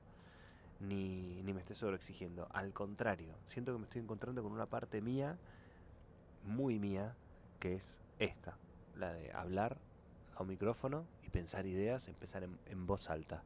ni, 0.81 1.43
ni 1.43 1.53
me 1.53 1.61
esté 1.61 1.75
sobreexigiendo. 1.75 2.49
Al 2.51 2.73
contrario, 2.73 3.35
siento 3.45 3.73
que 3.73 3.79
me 3.79 3.85
estoy 3.85 4.01
encontrando 4.01 4.43
con 4.43 4.53
una 4.53 4.67
parte 4.67 5.03
mía, 5.03 5.37
muy 6.45 6.79
mía, 6.79 7.15
que 7.61 7.75
es 7.75 7.99
esta, 8.19 8.57
la 8.97 9.13
de 9.13 9.33
hablar 9.33 9.77
a 10.35 10.43
un 10.43 10.49
micrófono 10.49 11.05
y 11.27 11.31
pensar 11.31 11.67
ideas, 11.67 12.09
empezar 12.09 12.43
en 12.45 12.87
voz 12.87 13.11
alta. 13.11 13.43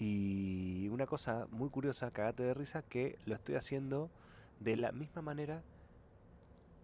Y 0.00 0.88
una 0.88 1.04
cosa 1.04 1.46
muy 1.50 1.68
curiosa, 1.68 2.10
cagate 2.10 2.42
de 2.42 2.54
risa, 2.54 2.80
que 2.80 3.18
lo 3.26 3.34
estoy 3.34 3.56
haciendo 3.56 4.10
de 4.58 4.76
la 4.76 4.92
misma 4.92 5.20
manera 5.20 5.62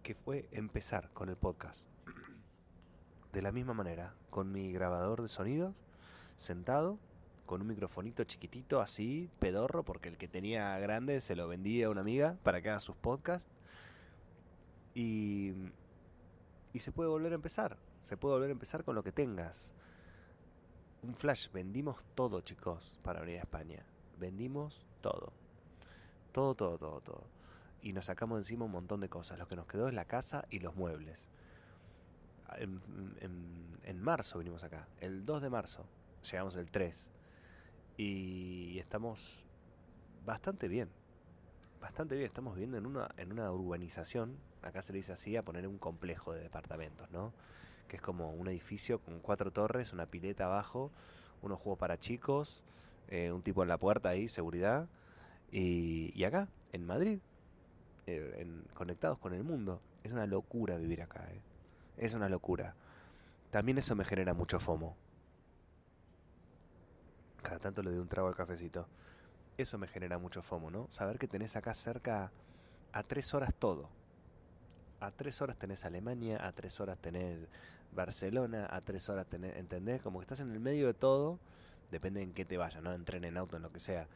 que 0.03 0.13
fue 0.13 0.47
empezar 0.51 1.09
con 1.13 1.27
el 1.29 1.35
podcast. 1.35 1.87
De 3.33 3.41
la 3.41 3.51
misma 3.51 3.73
manera, 3.73 4.13
con 4.29 4.51
mi 4.51 4.71
grabador 4.71 5.21
de 5.21 5.27
sonidos, 5.27 5.75
sentado, 6.37 6.97
con 7.45 7.61
un 7.61 7.67
microfonito 7.67 8.23
chiquitito 8.23 8.81
así, 8.81 9.29
pedorro, 9.39 9.83
porque 9.83 10.09
el 10.09 10.17
que 10.17 10.27
tenía 10.27 10.77
grande 10.79 11.19
se 11.19 11.35
lo 11.35 11.47
vendía 11.47 11.87
a 11.87 11.89
una 11.89 12.01
amiga 12.01 12.37
para 12.43 12.61
que 12.61 12.69
haga 12.69 12.79
sus 12.79 12.95
podcasts. 12.95 13.51
Y, 14.95 15.53
y 16.71 16.79
se 16.79 16.91
puede 16.91 17.09
volver 17.09 17.31
a 17.31 17.35
empezar. 17.35 17.77
Se 18.01 18.15
puede 18.15 18.35
volver 18.35 18.49
a 18.49 18.53
empezar 18.53 18.83
con 18.83 18.95
lo 18.95 19.03
que 19.03 19.11
tengas. 19.11 19.71
Un 21.03 21.15
flash, 21.15 21.49
vendimos 21.51 21.97
todo, 22.15 22.41
chicos, 22.41 22.99
para 23.03 23.21
venir 23.21 23.37
a 23.37 23.41
España. 23.41 23.85
Vendimos 24.17 24.85
todo. 25.01 25.31
Todo, 26.31 26.55
todo, 26.55 26.77
todo, 26.77 27.01
todo. 27.01 27.23
Y 27.81 27.93
nos 27.93 28.05
sacamos 28.05 28.39
encima 28.39 28.65
un 28.65 28.71
montón 28.71 28.99
de 28.99 29.09
cosas. 29.09 29.37
Lo 29.37 29.47
que 29.47 29.55
nos 29.55 29.67
quedó 29.67 29.87
es 29.87 29.93
la 29.93 30.05
casa 30.05 30.45
y 30.49 30.59
los 30.59 30.75
muebles. 30.75 31.27
En, 32.57 34.01
marzo 34.01 34.39
vinimos 34.39 34.63
acá. 34.63 34.87
El 34.99 35.25
2 35.25 35.41
de 35.41 35.49
marzo. 35.49 35.85
Llegamos 36.29 36.55
el 36.55 36.71
3. 36.71 37.09
Y 37.97 38.79
estamos 38.79 39.43
bastante 40.25 40.67
bien. 40.67 40.89
Bastante 41.79 42.15
bien. 42.15 42.27
Estamos 42.27 42.55
viviendo 42.55 42.77
en 42.77 42.85
una, 42.85 43.09
en 43.17 43.31
una 43.31 43.51
urbanización. 43.51 44.37
Acá 44.63 44.81
se 44.81 44.93
le 44.93 44.97
dice 44.97 45.13
así 45.13 45.37
a 45.37 45.43
poner 45.43 45.67
un 45.67 45.77
complejo 45.77 46.33
de 46.33 46.41
departamentos, 46.41 47.09
¿no? 47.11 47.33
Que 47.87 47.97
es 47.97 48.01
como 48.01 48.31
un 48.31 48.47
edificio 48.47 48.99
con 48.99 49.19
cuatro 49.19 49.51
torres, 49.51 49.93
una 49.93 50.05
pileta 50.05 50.45
abajo, 50.45 50.91
unos 51.41 51.59
juegos 51.59 51.79
para 51.79 51.99
chicos, 51.99 52.63
eh, 53.07 53.31
un 53.31 53.41
tipo 53.41 53.63
en 53.63 53.69
la 53.69 53.77
puerta 53.77 54.09
ahí, 54.09 54.27
seguridad. 54.27 54.87
Y, 55.51 56.11
y 56.19 56.23
acá, 56.25 56.49
en 56.73 56.85
Madrid, 56.85 57.19
eh, 58.07 58.35
en, 58.37 58.63
conectados 58.73 59.17
con 59.19 59.33
el 59.33 59.43
mundo. 59.43 59.81
Es 60.01 60.13
una 60.13 60.25
locura 60.25 60.77
vivir 60.77 61.01
acá, 61.01 61.27
eh. 61.29 61.41
es 61.97 62.13
una 62.13 62.29
locura. 62.29 62.73
También 63.49 63.77
eso 63.77 63.95
me 63.95 64.05
genera 64.05 64.33
mucho 64.33 64.59
FOMO. 64.59 64.95
Cada 67.41 67.59
tanto 67.59 67.83
le 67.83 67.91
doy 67.91 67.99
un 67.99 68.07
trago 68.07 68.29
al 68.29 68.35
cafecito. 68.35 68.87
Eso 69.57 69.77
me 69.77 69.87
genera 69.87 70.17
mucho 70.17 70.41
FOMO, 70.41 70.71
¿no? 70.71 70.87
Saber 70.89 71.19
que 71.19 71.27
tenés 71.27 71.55
acá 71.57 71.73
cerca 71.73 72.31
a 72.93 73.03
tres 73.03 73.33
horas 73.33 73.53
todo. 73.53 73.89
A 75.01 75.11
tres 75.11 75.41
horas 75.41 75.57
tenés 75.57 75.83
Alemania, 75.83 76.45
a 76.45 76.51
tres 76.53 76.79
horas 76.79 76.97
tenés 76.99 77.39
Barcelona, 77.97 78.67
a 78.71 78.79
tres 78.81 79.09
horas 79.09 79.25
tenés, 79.27 79.57
¿entendés? 79.57 80.01
Como 80.01 80.19
que 80.19 80.23
estás 80.23 80.39
en 80.39 80.51
el 80.51 80.59
medio 80.61 80.87
de 80.87 80.93
todo, 80.93 81.39
depende 81.91 82.21
en 82.21 82.31
qué 82.31 82.45
te 82.45 82.57
vayas, 82.57 82.81
¿no? 82.81 82.93
En 82.93 83.03
tren, 83.03 83.25
en 83.25 83.35
auto, 83.37 83.57
en 83.57 83.63
lo 83.63 83.71
que 83.73 83.79
sea. 83.79 84.07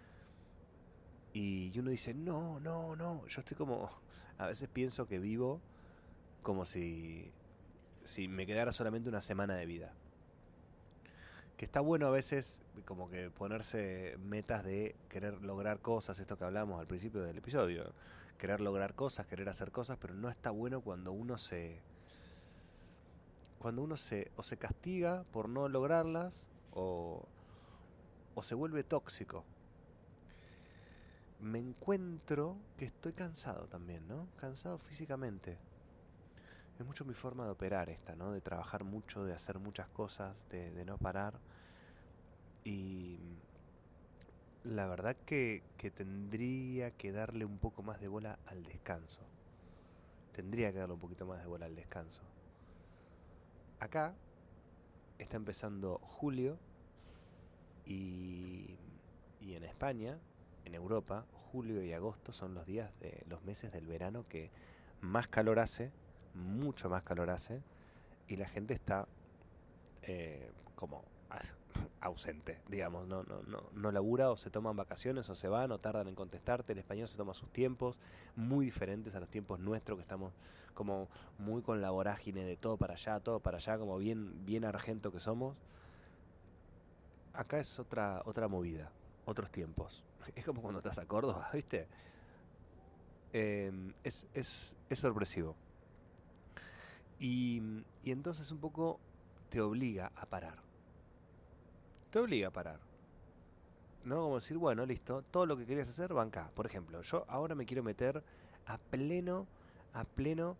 Y 1.34 1.78
uno 1.78 1.90
dice, 1.90 2.14
no, 2.14 2.60
no, 2.60 2.96
no, 2.96 3.26
yo 3.28 3.40
estoy 3.40 3.58
como, 3.58 3.90
a 4.38 4.46
veces 4.46 4.70
pienso 4.70 5.08
que 5.08 5.20
vivo 5.20 5.60
como 6.44 6.64
si, 6.64 7.32
si 8.04 8.28
me 8.28 8.46
quedara 8.46 8.72
solamente 8.72 9.10
una 9.10 9.22
semana 9.22 9.56
de 9.56 9.66
vida. 9.66 9.94
Que 11.58 11.66
está 11.66 11.80
bueno 11.80 12.08
a 12.08 12.12
veces 12.12 12.62
como 12.86 13.10
que 13.10 13.30
ponerse 13.30 14.18
metas 14.20 14.64
de 14.64 14.96
querer 15.10 15.42
lograr 15.42 15.80
cosas, 15.80 16.20
esto 16.20 16.38
que 16.38 16.46
hablamos 16.46 16.80
al 16.80 16.88
principio 16.88 17.22
del 17.22 17.38
episodio, 17.38 17.94
querer 18.38 18.62
lograr 18.62 18.96
cosas, 18.96 19.28
querer 19.28 19.50
hacer 19.50 19.72
cosas, 19.72 19.98
pero 20.00 20.14
no 20.14 20.30
está 20.30 20.50
bueno 20.50 20.82
cuando 20.82 21.12
uno 21.12 21.38
se, 21.38 21.82
cuando 23.62 23.84
uno 23.84 23.96
se 23.96 24.32
o 24.38 24.44
se 24.44 24.58
castiga 24.58 25.24
por 25.32 25.48
no 25.48 25.70
lograrlas 25.70 26.50
o, 26.72 27.27
o 28.34 28.41
se 28.41 28.56
vuelve 28.56 28.84
tóxico. 28.84 29.46
Me 31.39 31.60
encuentro 31.60 32.58
que 32.75 32.86
estoy 32.86 33.13
cansado 33.13 33.68
también, 33.68 34.08
¿no? 34.08 34.27
Cansado 34.38 34.80
físicamente. 34.80 35.60
Es 36.80 36.86
mucho 36.86 37.06
mi 37.06 37.13
forma 37.13 37.46
de 37.46 37.51
operar 37.51 37.91
esta, 37.91 38.15
¿no? 38.15 38.32
De 38.32 38.41
trabajar 38.41 38.84
mucho, 38.84 39.24
de 39.25 39.34
hacer 39.34 39.60
muchas 39.60 39.88
cosas, 39.89 40.50
de, 40.50 40.72
de 40.72 40.84
no 40.84 40.98
parar. 40.98 41.39
Y 42.63 43.20
la 44.63 44.88
verdad 44.88 45.15
que, 45.27 45.62
que 45.77 45.91
tendría 45.91 46.98
que 46.98 47.12
darle 47.12 47.46
un 47.46 47.60
poco 47.60 47.84
más 47.84 48.01
de 48.01 48.08
bola 48.08 48.39
al 48.48 48.63
descanso. 48.63 49.22
Tendría 50.32 50.72
que 50.72 50.80
darle 50.80 50.96
un 50.96 51.00
poquito 51.00 51.27
más 51.27 51.39
de 51.41 51.46
bola 51.46 51.68
al 51.68 51.75
descanso 51.75 52.31
acá 53.82 54.14
está 55.18 55.38
empezando 55.38 56.00
julio 56.04 56.58
y, 57.84 58.78
y, 59.42 59.56
en 59.56 59.64
España, 59.64 60.20
en 60.66 60.76
Europa, 60.76 61.26
julio 61.34 61.84
y 61.84 61.92
agosto 61.92 62.32
son 62.32 62.54
los 62.54 62.66
días 62.68 62.92
de 63.00 63.24
los 63.28 63.44
meses 63.44 63.72
del 63.72 63.88
verano 63.88 64.26
que 64.30 64.52
más 65.02 65.28
calor 65.28 65.60
hace, 65.60 65.92
mucho 66.36 66.90
más 66.90 67.02
calor 67.02 67.32
hace, 67.32 67.64
y 68.28 68.36
la 68.36 68.48
gente 68.48 68.76
está 68.76 69.08
eh, 70.04 70.52
como 70.76 71.04
ausente, 72.02 72.60
digamos, 72.68 73.08
no, 73.08 73.24
no, 73.24 73.44
no, 73.44 73.64
no 73.74 73.92
labura 73.92 74.32
o 74.32 74.38
se 74.38 74.50
toman 74.50 74.76
vacaciones 74.76 75.30
o 75.30 75.36
se 75.36 75.48
van 75.48 75.72
o 75.72 75.80
tardan 75.80 76.08
en 76.08 76.16
contestarte, 76.16 76.74
el 76.74 76.80
español 76.80 77.08
se 77.08 77.16
toma 77.16 77.34
sus 77.34 77.50
tiempos, 77.52 78.00
muy 78.36 78.66
diferentes 78.66 79.14
a 79.16 79.20
los 79.20 79.30
tiempos 79.30 79.60
nuestros 79.60 79.98
que 79.98 80.02
estamos 80.02 80.34
como 80.74 81.10
muy 81.38 81.62
con 81.62 81.82
la 81.82 81.92
vorágine 81.92 82.44
de 82.44 82.58
todo 82.58 82.78
para 82.78 82.94
allá, 82.94 83.20
todo 83.20 83.40
para 83.40 83.58
allá, 83.58 83.78
como 83.78 83.98
bien, 83.98 84.46
bien 84.46 84.66
argento 84.66 85.12
que 85.12 85.20
somos. 85.20 85.56
Acá 87.34 87.60
es 87.60 87.78
otra, 87.78 88.24
otra 88.26 88.48
movida, 88.48 88.92
otros 89.26 89.52
tiempos. 89.52 90.04
Es 90.36 90.46
como 90.46 90.62
cuando 90.62 90.80
estás 90.80 90.98
a 90.98 91.06
Córdoba, 91.06 91.50
¿viste? 91.54 91.88
Eh, 93.34 93.72
es, 94.04 94.28
es, 94.34 94.76
es 94.90 95.00
sorpresivo. 95.00 95.56
Y, 97.20 97.62
y 98.04 98.12
entonces 98.12 98.52
un 98.52 98.60
poco 98.60 99.00
te 99.50 99.62
obliga 99.62 100.12
a 100.16 100.26
parar 100.26 100.71
te 102.12 102.20
obliga 102.20 102.50
a 102.50 102.51
parar. 102.51 102.80
¿No? 104.03 104.24
Como 104.24 104.36
decir, 104.36 104.58
bueno, 104.58 104.86
listo, 104.86 105.24
todo 105.32 105.46
lo 105.46 105.58
que 105.58 105.65
querías 105.65 105.89
hacer, 105.89 106.13
banca. 106.13 106.51
Por 106.56 106.65
ejemplo, 106.65 107.01
yo 107.01 107.25
ahora 107.27 107.56
me 107.56 107.65
quiero 107.65 107.84
meter 107.84 108.24
a 108.65 108.77
pleno, 108.77 109.48
a 109.94 110.03
pleno 110.03 110.58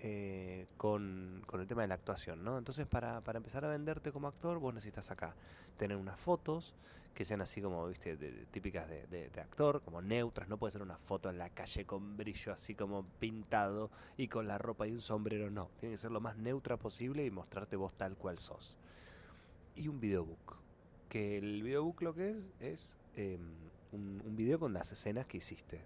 eh, 0.00 0.66
con, 0.76 1.42
con, 1.46 1.60
el 1.60 1.66
tema 1.66 1.82
de 1.82 1.88
la 1.88 1.94
actuación, 1.94 2.42
¿no? 2.42 2.58
Entonces, 2.58 2.86
para, 2.86 3.20
para, 3.20 3.36
empezar 3.36 3.64
a 3.64 3.68
venderte 3.68 4.12
como 4.12 4.28
actor, 4.28 4.58
vos 4.58 4.74
necesitas 4.74 5.10
acá 5.10 5.34
tener 5.76 5.96
unas 5.96 6.18
fotos 6.18 6.74
que 7.14 7.24
sean 7.24 7.40
así 7.40 7.60
como, 7.62 7.86
viste, 7.86 8.16
de, 8.16 8.46
típicas 8.46 8.88
de, 8.88 9.06
de, 9.06 9.40
actor, 9.40 9.82
como 9.82 10.02
neutras. 10.02 10.48
No 10.48 10.56
puede 10.56 10.72
ser 10.72 10.82
una 10.82 10.96
foto 10.96 11.30
en 11.30 11.38
la 11.38 11.50
calle 11.50 11.84
con 11.84 12.16
brillo 12.16 12.52
así 12.52 12.74
como 12.74 13.04
pintado 13.20 13.90
y 14.16 14.28
con 14.28 14.48
la 14.48 14.58
ropa 14.58 14.86
y 14.88 14.92
un 14.92 15.00
sombrero, 15.00 15.50
no. 15.50 15.70
Tiene 15.78 15.94
que 15.94 15.98
ser 15.98 16.10
lo 16.10 16.20
más 16.20 16.36
neutra 16.36 16.76
posible 16.76 17.24
y 17.24 17.30
mostrarte 17.30 17.76
vos 17.76 17.94
tal 17.94 18.16
cual 18.16 18.38
sos. 18.38 18.76
Y 19.76 19.88
un 19.88 20.00
videobook 20.00 20.59
que 21.10 21.36
el 21.36 21.62
videobook 21.62 22.00
lo 22.00 22.14
que 22.14 22.30
es 22.30 22.36
es 22.60 22.96
eh, 23.16 23.38
un, 23.92 24.22
un, 24.24 24.36
video 24.36 24.58
con 24.58 24.72
las 24.72 24.90
escenas 24.92 25.26
que 25.26 25.36
hiciste. 25.36 25.82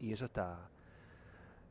Y 0.00 0.12
eso 0.12 0.26
está, 0.26 0.68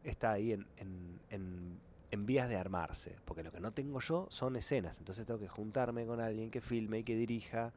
está 0.03 0.31
ahí 0.31 0.53
en, 0.53 0.65
en, 0.77 1.79
en, 2.09 2.25
vías 2.25 2.49
de 2.49 2.55
armarse, 2.55 3.15
porque 3.25 3.43
lo 3.43 3.51
que 3.51 3.59
no 3.59 3.73
tengo 3.73 3.99
yo 3.99 4.27
son 4.29 4.55
escenas, 4.55 4.97
entonces 4.97 5.25
tengo 5.25 5.39
que 5.39 5.49
juntarme 5.49 6.05
con 6.05 6.21
alguien 6.21 6.49
que 6.49 6.61
filme 6.61 6.99
y 6.99 7.03
que 7.03 7.15
dirija 7.15 7.73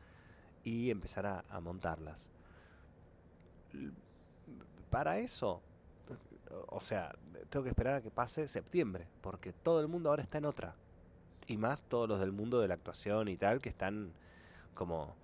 y 0.63 0.91
empezar 0.91 1.27
a 1.27 1.61
montarlas. 1.61 2.29
Para 4.89 5.19
eso, 5.19 5.63
o 6.69 6.81
sea, 6.81 7.15
tengo 7.49 7.65
que 7.65 7.71
esperar 7.71 7.95
a 7.95 8.03
que 8.03 8.11
pase 8.11 8.49
septiembre, 8.49 9.07
porque 9.21 9.53
todo 9.53 9.81
el 9.81 9.89
mundo 9.89 10.11
ahora 10.11 10.23
está 10.23 10.39
en 10.39 10.45
otra. 10.45 10.75
Y 11.47 11.57
más 11.57 11.83
todos 11.83 12.09
los 12.09 12.21
del 12.21 12.33
mundo 12.33 12.61
de 12.61 12.69
la 12.69 12.75
actuación 12.75 13.29
y 13.29 13.37
tal, 13.37 13.61
que 13.61 13.69
están 13.69 14.13
como, 14.77 15.17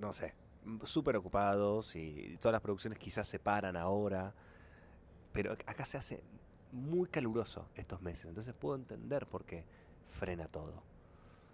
no 0.00 0.14
sé, 0.14 0.34
súper 0.84 1.16
ocupados 1.16 1.94
y 1.96 2.38
todas 2.40 2.54
las 2.54 2.62
producciones 2.62 2.98
quizás 2.98 3.28
se 3.28 3.38
paran 3.38 3.76
ahora. 3.76 4.32
Pero 5.32 5.52
acá 5.52 5.84
se 5.84 5.98
hace 5.98 6.22
muy 6.72 7.08
caluroso 7.08 7.68
estos 7.74 8.00
meses, 8.00 8.24
entonces 8.26 8.54
puedo 8.54 8.76
entender 8.76 9.26
por 9.26 9.44
qué 9.44 9.64
frena 10.06 10.48
todo. 10.48 10.82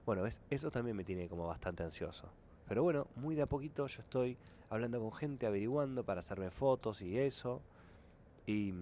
Bueno, 0.06 0.22
¿ves? 0.22 0.40
eso 0.50 0.70
también 0.70 0.96
me 0.96 1.04
tiene 1.04 1.28
como 1.28 1.46
bastante 1.46 1.82
ansioso. 1.82 2.28
Pero 2.68 2.82
bueno, 2.82 3.08
muy 3.16 3.34
de 3.34 3.42
a 3.42 3.46
poquito 3.46 3.86
yo 3.86 4.00
estoy 4.00 4.38
hablando 4.70 5.00
con 5.00 5.12
gente, 5.12 5.46
averiguando 5.46 6.04
para 6.04 6.20
hacerme 6.20 6.50
fotos 6.50 7.02
y 7.02 7.18
eso. 7.18 7.60
Y, 8.46 8.72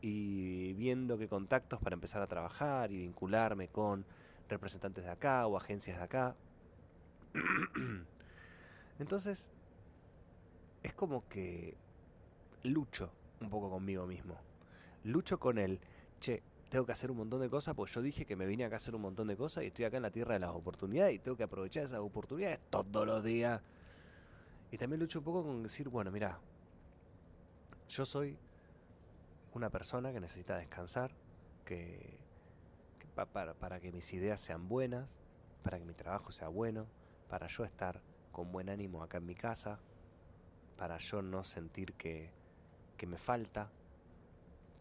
y 0.00 0.72
viendo 0.74 1.18
qué 1.18 1.28
contactos 1.28 1.80
para 1.80 1.94
empezar 1.94 2.22
a 2.22 2.26
trabajar 2.26 2.90
y 2.90 2.98
vincularme 2.98 3.68
con 3.68 4.04
representantes 4.48 5.04
de 5.04 5.10
acá 5.10 5.46
o 5.46 5.56
agencias 5.56 5.98
de 5.98 6.04
acá. 6.04 6.34
Entonces, 8.98 9.50
es 10.82 10.94
como 10.94 11.28
que 11.28 11.76
lucho 12.62 13.10
un 13.40 13.50
poco 13.50 13.70
conmigo 13.70 14.06
mismo. 14.06 14.36
Lucho 15.04 15.38
con 15.38 15.58
el, 15.58 15.80
che, 16.20 16.42
tengo 16.70 16.86
que 16.86 16.92
hacer 16.92 17.10
un 17.10 17.18
montón 17.18 17.40
de 17.40 17.50
cosas, 17.50 17.74
pues 17.74 17.92
yo 17.92 18.02
dije 18.02 18.24
que 18.24 18.36
me 18.36 18.46
vine 18.46 18.64
acá 18.64 18.76
a 18.76 18.78
hacer 18.78 18.94
un 18.94 19.02
montón 19.02 19.28
de 19.28 19.36
cosas 19.36 19.64
y 19.64 19.66
estoy 19.66 19.84
acá 19.84 19.96
en 19.96 20.04
la 20.04 20.10
tierra 20.10 20.34
de 20.34 20.40
las 20.40 20.50
oportunidades 20.50 21.14
y 21.14 21.18
tengo 21.18 21.36
que 21.36 21.42
aprovechar 21.42 21.84
esas 21.84 21.98
oportunidades 21.98 22.60
todos 22.70 23.06
los 23.06 23.22
días. 23.22 23.60
Y 24.70 24.78
también 24.78 25.00
lucho 25.00 25.18
un 25.18 25.24
poco 25.24 25.42
con 25.42 25.62
decir, 25.62 25.88
bueno, 25.88 26.10
mira, 26.10 26.38
yo 27.88 28.04
soy 28.06 28.38
una 29.52 29.68
persona 29.68 30.12
que 30.12 30.20
necesita 30.20 30.56
descansar, 30.56 31.12
que, 31.64 32.18
para, 33.14 33.54
para 33.54 33.80
que 33.80 33.92
mis 33.92 34.10
ideas 34.14 34.40
sean 34.40 34.68
buenas, 34.68 35.20
para 35.62 35.78
que 35.78 35.84
mi 35.84 35.92
trabajo 35.92 36.32
sea 36.32 36.48
bueno, 36.48 36.86
para 37.32 37.46
yo 37.46 37.64
estar 37.64 37.98
con 38.30 38.52
buen 38.52 38.68
ánimo 38.68 39.02
acá 39.02 39.16
en 39.16 39.24
mi 39.24 39.34
casa, 39.34 39.80
para 40.76 40.98
yo 40.98 41.22
no 41.22 41.42
sentir 41.42 41.94
que, 41.94 42.30
que 42.98 43.06
me 43.06 43.16
falta, 43.16 43.70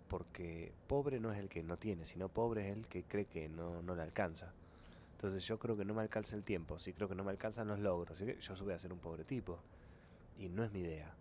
porque 0.10 0.74
pobre 0.86 1.22
no 1.22 1.32
es 1.32 1.40
el 1.40 1.48
que 1.48 1.64
no 1.64 1.78
tiene, 1.78 2.04
sino 2.04 2.28
pobre 2.28 2.68
es 2.68 2.76
el 2.76 2.90
que 2.90 3.06
cree 3.06 3.24
que 3.24 3.48
no, 3.48 3.82
no 3.82 3.96
le 3.96 4.02
alcanza. 4.02 4.52
Entonces 5.14 5.48
yo 5.48 5.60
creo 5.60 5.78
que 5.78 5.86
no 5.86 5.94
me 5.94 6.02
alcanza 6.02 6.36
el 6.36 6.44
tiempo, 6.44 6.78
si 6.78 6.92
creo 6.92 7.08
que 7.08 7.16
no 7.16 7.24
me 7.24 7.32
alcanzan 7.32 7.70
los 7.70 7.80
logros, 7.80 8.20
yo 8.20 8.56
voy 8.66 8.74
a 8.74 8.78
ser 8.78 8.92
un 8.92 9.00
pobre 9.00 9.24
tipo. 9.24 9.58
Y 10.38 10.50
no 10.50 10.66
es 10.66 10.74
mi 10.74 10.82
idea. 10.82 11.16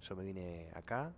Yo 0.00 0.16
me 0.16 0.24
vine 0.24 0.70
acá 0.72 1.12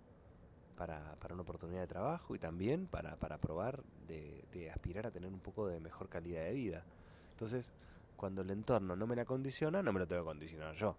para, 0.76 1.14
para 1.20 1.34
una 1.34 1.44
oportunidad 1.44 1.82
de 1.82 1.86
trabajo 1.86 2.34
y 2.34 2.40
también 2.40 2.88
para, 2.88 3.14
para 3.14 3.38
probar 3.38 3.84
de, 4.08 4.44
de 4.50 4.72
aspirar 4.72 5.06
a 5.06 5.12
tener 5.12 5.32
un 5.32 5.38
poco 5.38 5.68
de 5.68 5.78
mejor 5.78 6.08
calidad 6.08 6.42
de 6.42 6.52
vida. 6.52 6.84
Entonces, 7.30 7.70
cuando 8.16 8.42
el 8.42 8.50
entorno 8.50 8.96
no 8.96 9.06
me 9.06 9.14
la 9.14 9.24
condiciona, 9.24 9.82
no 9.82 9.92
me 9.92 10.00
lo 10.00 10.06
tengo 10.06 10.22
que 10.22 10.26
condicionar 10.26 10.74
yo. 10.74 10.96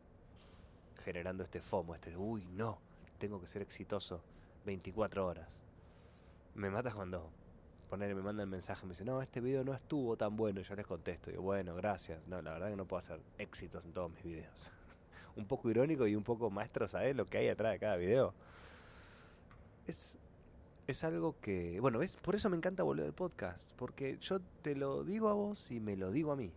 Generando 1.03 1.43
este 1.43 1.61
FOMO, 1.61 1.95
este, 1.95 2.15
uy, 2.15 2.45
no, 2.45 2.79
tengo 3.17 3.39
que 3.41 3.47
ser 3.47 3.61
exitoso 3.61 4.21
24 4.65 5.25
horas. 5.25 5.63
Me 6.55 6.69
mata 6.69 6.91
cuando 6.91 7.29
poner, 7.89 8.13
me 8.15 8.21
mandan 8.21 8.45
el 8.45 8.51
mensaje 8.51 8.85
me 8.85 8.91
dice, 8.91 9.05
no, 9.05 9.21
este 9.21 9.41
video 9.41 9.63
no 9.63 9.73
estuvo 9.73 10.15
tan 10.15 10.35
bueno. 10.35 10.59
Y 10.59 10.63
yo 10.63 10.75
les 10.75 10.85
contesto, 10.85 11.31
digo, 11.31 11.43
bueno, 11.43 11.75
gracias. 11.75 12.27
No, 12.27 12.41
la 12.41 12.53
verdad 12.53 12.69
que 12.69 12.75
no 12.75 12.85
puedo 12.85 12.99
hacer 12.99 13.19
éxitos 13.37 13.85
en 13.85 13.93
todos 13.93 14.11
mis 14.11 14.23
videos. 14.23 14.71
un 15.35 15.45
poco 15.45 15.69
irónico 15.69 16.07
y 16.07 16.15
un 16.15 16.23
poco 16.23 16.49
maestro, 16.49 16.87
¿sabes? 16.87 17.15
Lo 17.15 17.25
que 17.25 17.39
hay 17.39 17.47
atrás 17.49 17.73
de 17.73 17.79
cada 17.79 17.95
video. 17.95 18.33
Es, 19.87 20.17
es 20.85 21.03
algo 21.03 21.39
que, 21.39 21.79
bueno, 21.79 22.01
es 22.01 22.17
por 22.17 22.35
eso 22.35 22.49
me 22.49 22.57
encanta 22.57 22.83
volver 22.83 23.05
al 23.05 23.13
podcast, 23.13 23.71
porque 23.77 24.17
yo 24.19 24.39
te 24.61 24.75
lo 24.75 25.03
digo 25.03 25.29
a 25.29 25.33
vos 25.33 25.71
y 25.71 25.79
me 25.79 25.95
lo 25.95 26.11
digo 26.11 26.31
a 26.31 26.35
mí 26.35 26.51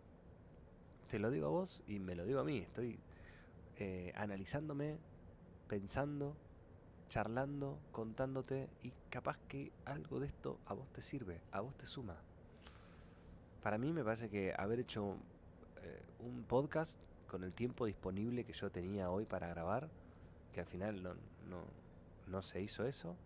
te 1.11 1.19
lo 1.19 1.33
digo 1.33 1.49
a 1.49 1.51
vos 1.51 1.83
y 1.89 1.99
me 1.99 2.15
lo 2.15 2.25
digo 2.25 2.39
a 2.39 2.45
mí. 2.45 2.59
Estoy 2.59 2.97
eh, 3.79 4.13
analizándome, 4.15 4.97
pensando, 5.67 6.37
charlando, 7.09 7.81
contándote 7.91 8.69
y 8.85 8.93
capaz 9.11 9.37
que 9.49 9.73
algo 9.87 10.21
de 10.21 10.29
esto 10.29 10.61
a 10.67 10.75
vos 10.75 10.89
te 10.93 11.03
sirve, 11.03 11.41
a 11.51 11.63
vos 11.63 11.77
te 11.77 11.85
suma. 11.85 12.17
Para 13.61 13.77
mí 13.77 13.93
me 13.93 14.05
parece 14.05 14.31
que 14.31 14.55
haber 14.57 14.79
hecho 14.79 15.17
eh, 15.83 16.01
un 16.21 16.45
podcast 16.45 17.01
con 17.27 17.43
el 17.43 17.53
tiempo 17.53 17.87
disponible 17.87 18.45
que 18.45 18.53
yo 18.53 18.71
tenía 18.71 19.11
hoy 19.11 19.25
para 19.25 19.49
grabar, 19.49 19.89
que 20.53 20.61
al 20.61 20.67
final 20.67 21.03
no, 21.03 21.15
no, 21.49 21.65
no 22.29 22.41
se 22.41 22.63
hizo 22.63 22.87
eso, 22.87 23.17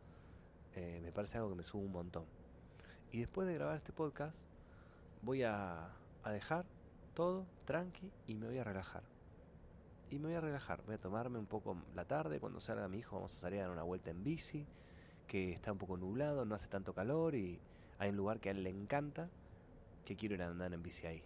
eh, 0.75 1.01
me 1.03 1.13
parece 1.13 1.37
algo 1.37 1.51
que 1.51 1.57
me 1.57 1.63
sube 1.63 1.85
un 1.85 1.93
montón. 1.93 2.25
Y 3.13 3.19
después 3.19 3.47
de 3.47 3.53
grabar 3.53 3.77
este 3.77 3.93
podcast, 3.93 4.39
voy 5.21 5.43
a, 5.43 5.91
a 6.23 6.33
dejar 6.33 6.65
todo 7.15 7.47
tranqui 7.65 8.11
y 8.27 8.35
me 8.35 8.47
voy 8.47 8.59
a 8.59 8.65
relajar. 8.65 9.03
Y 10.11 10.19
me 10.19 10.27
voy 10.27 10.35
a 10.35 10.41
relajar, 10.41 10.83
voy 10.85 10.97
a 10.97 10.99
tomarme 10.99 11.39
un 11.39 11.47
poco 11.47 11.77
la 11.95 12.05
tarde, 12.05 12.39
cuando 12.41 12.61
salga 12.61 12.87
mi 12.89 12.99
hijo 12.99 13.17
vamos 13.17 13.35
a 13.35 13.39
salir 13.39 13.61
a 13.61 13.63
dar 13.63 13.71
una 13.71 13.83
vuelta 13.83 14.11
en 14.11 14.23
bici, 14.23 14.67
que 15.27 15.53
está 15.53 15.73
un 15.73 15.79
poco 15.79 15.97
nublado, 15.97 16.45
no 16.45 16.55
hace 16.55 16.69
tanto 16.69 16.93
calor 16.93 17.35
y 17.35 17.59
hay 17.99 18.11
un 18.11 18.17
lugar 18.17 18.41
que 18.41 18.51
a 18.51 18.53
él 18.53 18.63
le 18.63 18.71
encanta, 18.71 19.29
que 20.05 20.17
quiero 20.17 20.35
ir 20.35 20.43
a 20.43 20.49
andar 20.49 20.73
en 20.75 20.83
bici 20.83 21.07
ahí. 21.07 21.23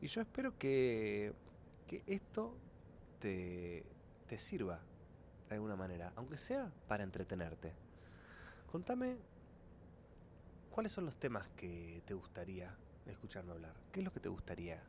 Y 0.00 0.06
yo 0.06 0.20
espero 0.20 0.58
que, 0.58 1.32
que 1.86 2.02
esto 2.06 2.54
te, 3.20 3.84
te 4.26 4.38
sirva 4.38 4.80
de 5.48 5.54
alguna 5.54 5.76
manera, 5.76 6.12
aunque 6.16 6.36
sea 6.36 6.70
para 6.86 7.04
entretenerte. 7.04 7.72
Contame 8.70 9.16
cuáles 10.70 10.92
son 10.92 11.06
los 11.06 11.16
temas 11.16 11.48
que 11.56 12.02
te 12.04 12.12
gustaría 12.12 12.76
escucharme 13.10 13.52
hablar? 13.52 13.74
¿Qué 13.92 14.00
es 14.00 14.04
lo 14.04 14.12
que 14.12 14.20
te 14.20 14.28
gustaría 14.28 14.82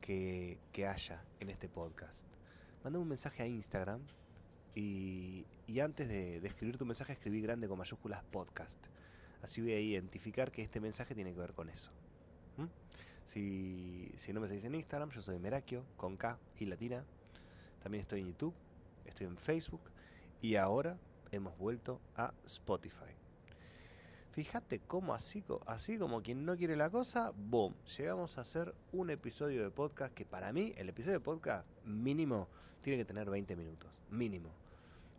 que, 0.00 0.58
que 0.72 0.86
haya 0.86 1.22
en 1.40 1.50
este 1.50 1.68
podcast? 1.68 2.24
Mándame 2.84 3.02
un 3.02 3.08
mensaje 3.08 3.42
a 3.42 3.46
Instagram 3.46 4.00
y, 4.74 5.46
y 5.66 5.80
antes 5.80 6.08
de, 6.08 6.40
de, 6.40 6.46
escribir 6.46 6.78
tu 6.78 6.86
mensaje 6.86 7.12
escribí 7.12 7.40
grande 7.40 7.68
con 7.68 7.78
mayúsculas 7.78 8.22
podcast. 8.24 8.78
Así 9.42 9.60
voy 9.60 9.72
a 9.72 9.80
identificar 9.80 10.50
que 10.50 10.62
este 10.62 10.80
mensaje 10.80 11.14
tiene 11.14 11.32
que 11.32 11.40
ver 11.40 11.52
con 11.52 11.68
eso. 11.68 11.90
¿Mm? 12.56 12.66
Si, 13.24 14.12
si 14.16 14.32
no 14.32 14.40
me 14.40 14.48
seguís 14.48 14.64
en 14.64 14.74
Instagram, 14.74 15.10
yo 15.10 15.22
soy 15.22 15.38
Merakio, 15.38 15.84
con 15.96 16.16
K 16.16 16.38
y 16.58 16.66
latina. 16.66 17.04
También 17.82 18.00
estoy 18.00 18.20
en 18.20 18.28
YouTube, 18.28 18.54
estoy 19.04 19.26
en 19.26 19.36
Facebook 19.36 19.82
y 20.40 20.56
ahora 20.56 20.96
hemos 21.30 21.56
vuelto 21.58 22.00
a 22.16 22.32
Spotify. 22.44 23.21
Fíjate 24.32 24.80
cómo 24.80 25.12
así, 25.12 25.44
así 25.66 25.98
como 25.98 26.22
quien 26.22 26.46
no 26.46 26.56
quiere 26.56 26.74
la 26.74 26.88
cosa, 26.88 27.34
boom, 27.36 27.74
llegamos 27.98 28.38
a 28.38 28.40
hacer 28.40 28.74
un 28.90 29.10
episodio 29.10 29.62
de 29.62 29.70
podcast 29.70 30.14
que 30.14 30.24
para 30.24 30.54
mí 30.54 30.72
el 30.78 30.88
episodio 30.88 31.18
de 31.18 31.20
podcast 31.20 31.68
mínimo 31.84 32.48
tiene 32.80 32.96
que 32.96 33.04
tener 33.04 33.28
20 33.28 33.54
minutos, 33.56 33.90
mínimo. 34.10 34.48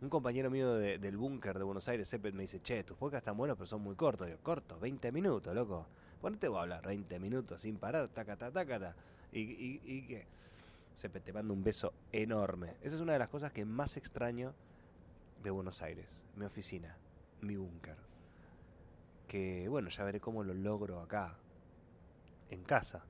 Un 0.00 0.08
compañero 0.08 0.50
mío 0.50 0.74
de, 0.74 0.98
del 0.98 1.16
búnker 1.16 1.56
de 1.56 1.62
Buenos 1.62 1.86
Aires, 1.86 2.12
me 2.20 2.42
dice, 2.42 2.60
che, 2.60 2.82
tus 2.82 2.96
podcasts 2.96 3.22
están 3.22 3.36
buenos 3.36 3.56
pero 3.56 3.68
son 3.68 3.82
muy 3.82 3.94
cortos. 3.94 4.26
Digo, 4.26 4.40
cortos, 4.42 4.80
20 4.80 5.12
minutos, 5.12 5.54
loco. 5.54 5.86
Ponete 6.20 6.48
voy 6.48 6.58
a 6.58 6.62
hablar 6.62 6.84
20 6.84 7.20
minutos 7.20 7.60
sin 7.60 7.76
parar, 7.76 8.08
taca, 8.08 8.36
taca, 8.36 8.66
taca. 8.66 8.96
Y, 9.30 9.42
y, 9.42 9.80
y 9.84 10.02
que... 10.08 10.26
Sepe, 10.92 11.20
te 11.20 11.32
mando 11.32 11.54
un 11.54 11.62
beso 11.62 11.92
enorme. 12.10 12.74
Esa 12.82 12.96
es 12.96 13.00
una 13.00 13.12
de 13.12 13.20
las 13.20 13.28
cosas 13.28 13.52
que 13.52 13.64
más 13.64 13.96
extraño 13.96 14.54
de 15.40 15.50
Buenos 15.50 15.82
Aires, 15.82 16.24
mi 16.34 16.46
oficina, 16.46 16.96
mi 17.42 17.54
búnker 17.54 18.13
que 19.28 19.68
bueno, 19.68 19.88
ya 19.88 20.04
veré 20.04 20.20
cómo 20.20 20.44
lo 20.44 20.54
logro 20.54 21.00
acá, 21.00 21.38
en 22.50 22.62
casa, 22.62 23.04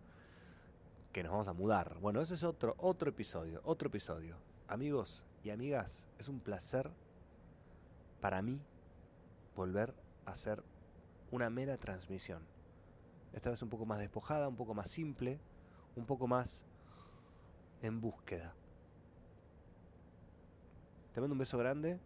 que 1.12 1.22
nos 1.22 1.32
vamos 1.32 1.48
a 1.48 1.52
mudar. 1.52 1.98
Bueno, 2.00 2.20
ese 2.20 2.34
es 2.34 2.42
otro, 2.42 2.74
otro 2.78 3.10
episodio, 3.10 3.60
otro 3.64 3.88
episodio. 3.88 4.36
Amigos 4.68 5.26
y 5.42 5.50
amigas, 5.50 6.06
es 6.18 6.28
un 6.28 6.40
placer 6.40 6.90
para 8.20 8.40
mí 8.42 8.60
volver 9.54 9.94
a 10.26 10.32
hacer 10.32 10.62
una 11.30 11.50
mera 11.50 11.76
transmisión. 11.76 12.42
Esta 13.32 13.50
vez 13.50 13.62
un 13.62 13.68
poco 13.68 13.84
más 13.84 13.98
despojada, 13.98 14.48
un 14.48 14.56
poco 14.56 14.74
más 14.74 14.90
simple, 14.90 15.40
un 15.96 16.06
poco 16.06 16.26
más 16.26 16.64
en 17.82 18.00
búsqueda. 18.00 18.54
Te 21.12 21.20
mando 21.20 21.34
un 21.34 21.38
beso 21.38 21.58
grande 21.58 22.00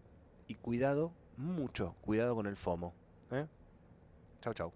y 0.46 0.54
cuidado, 0.56 1.12
mucho 1.36 1.94
cuidado 2.00 2.34
con 2.34 2.46
el 2.46 2.56
FOMO. 2.56 2.92
¿eh? 3.30 3.46
Chao, 4.41 4.53
chao. 4.53 4.73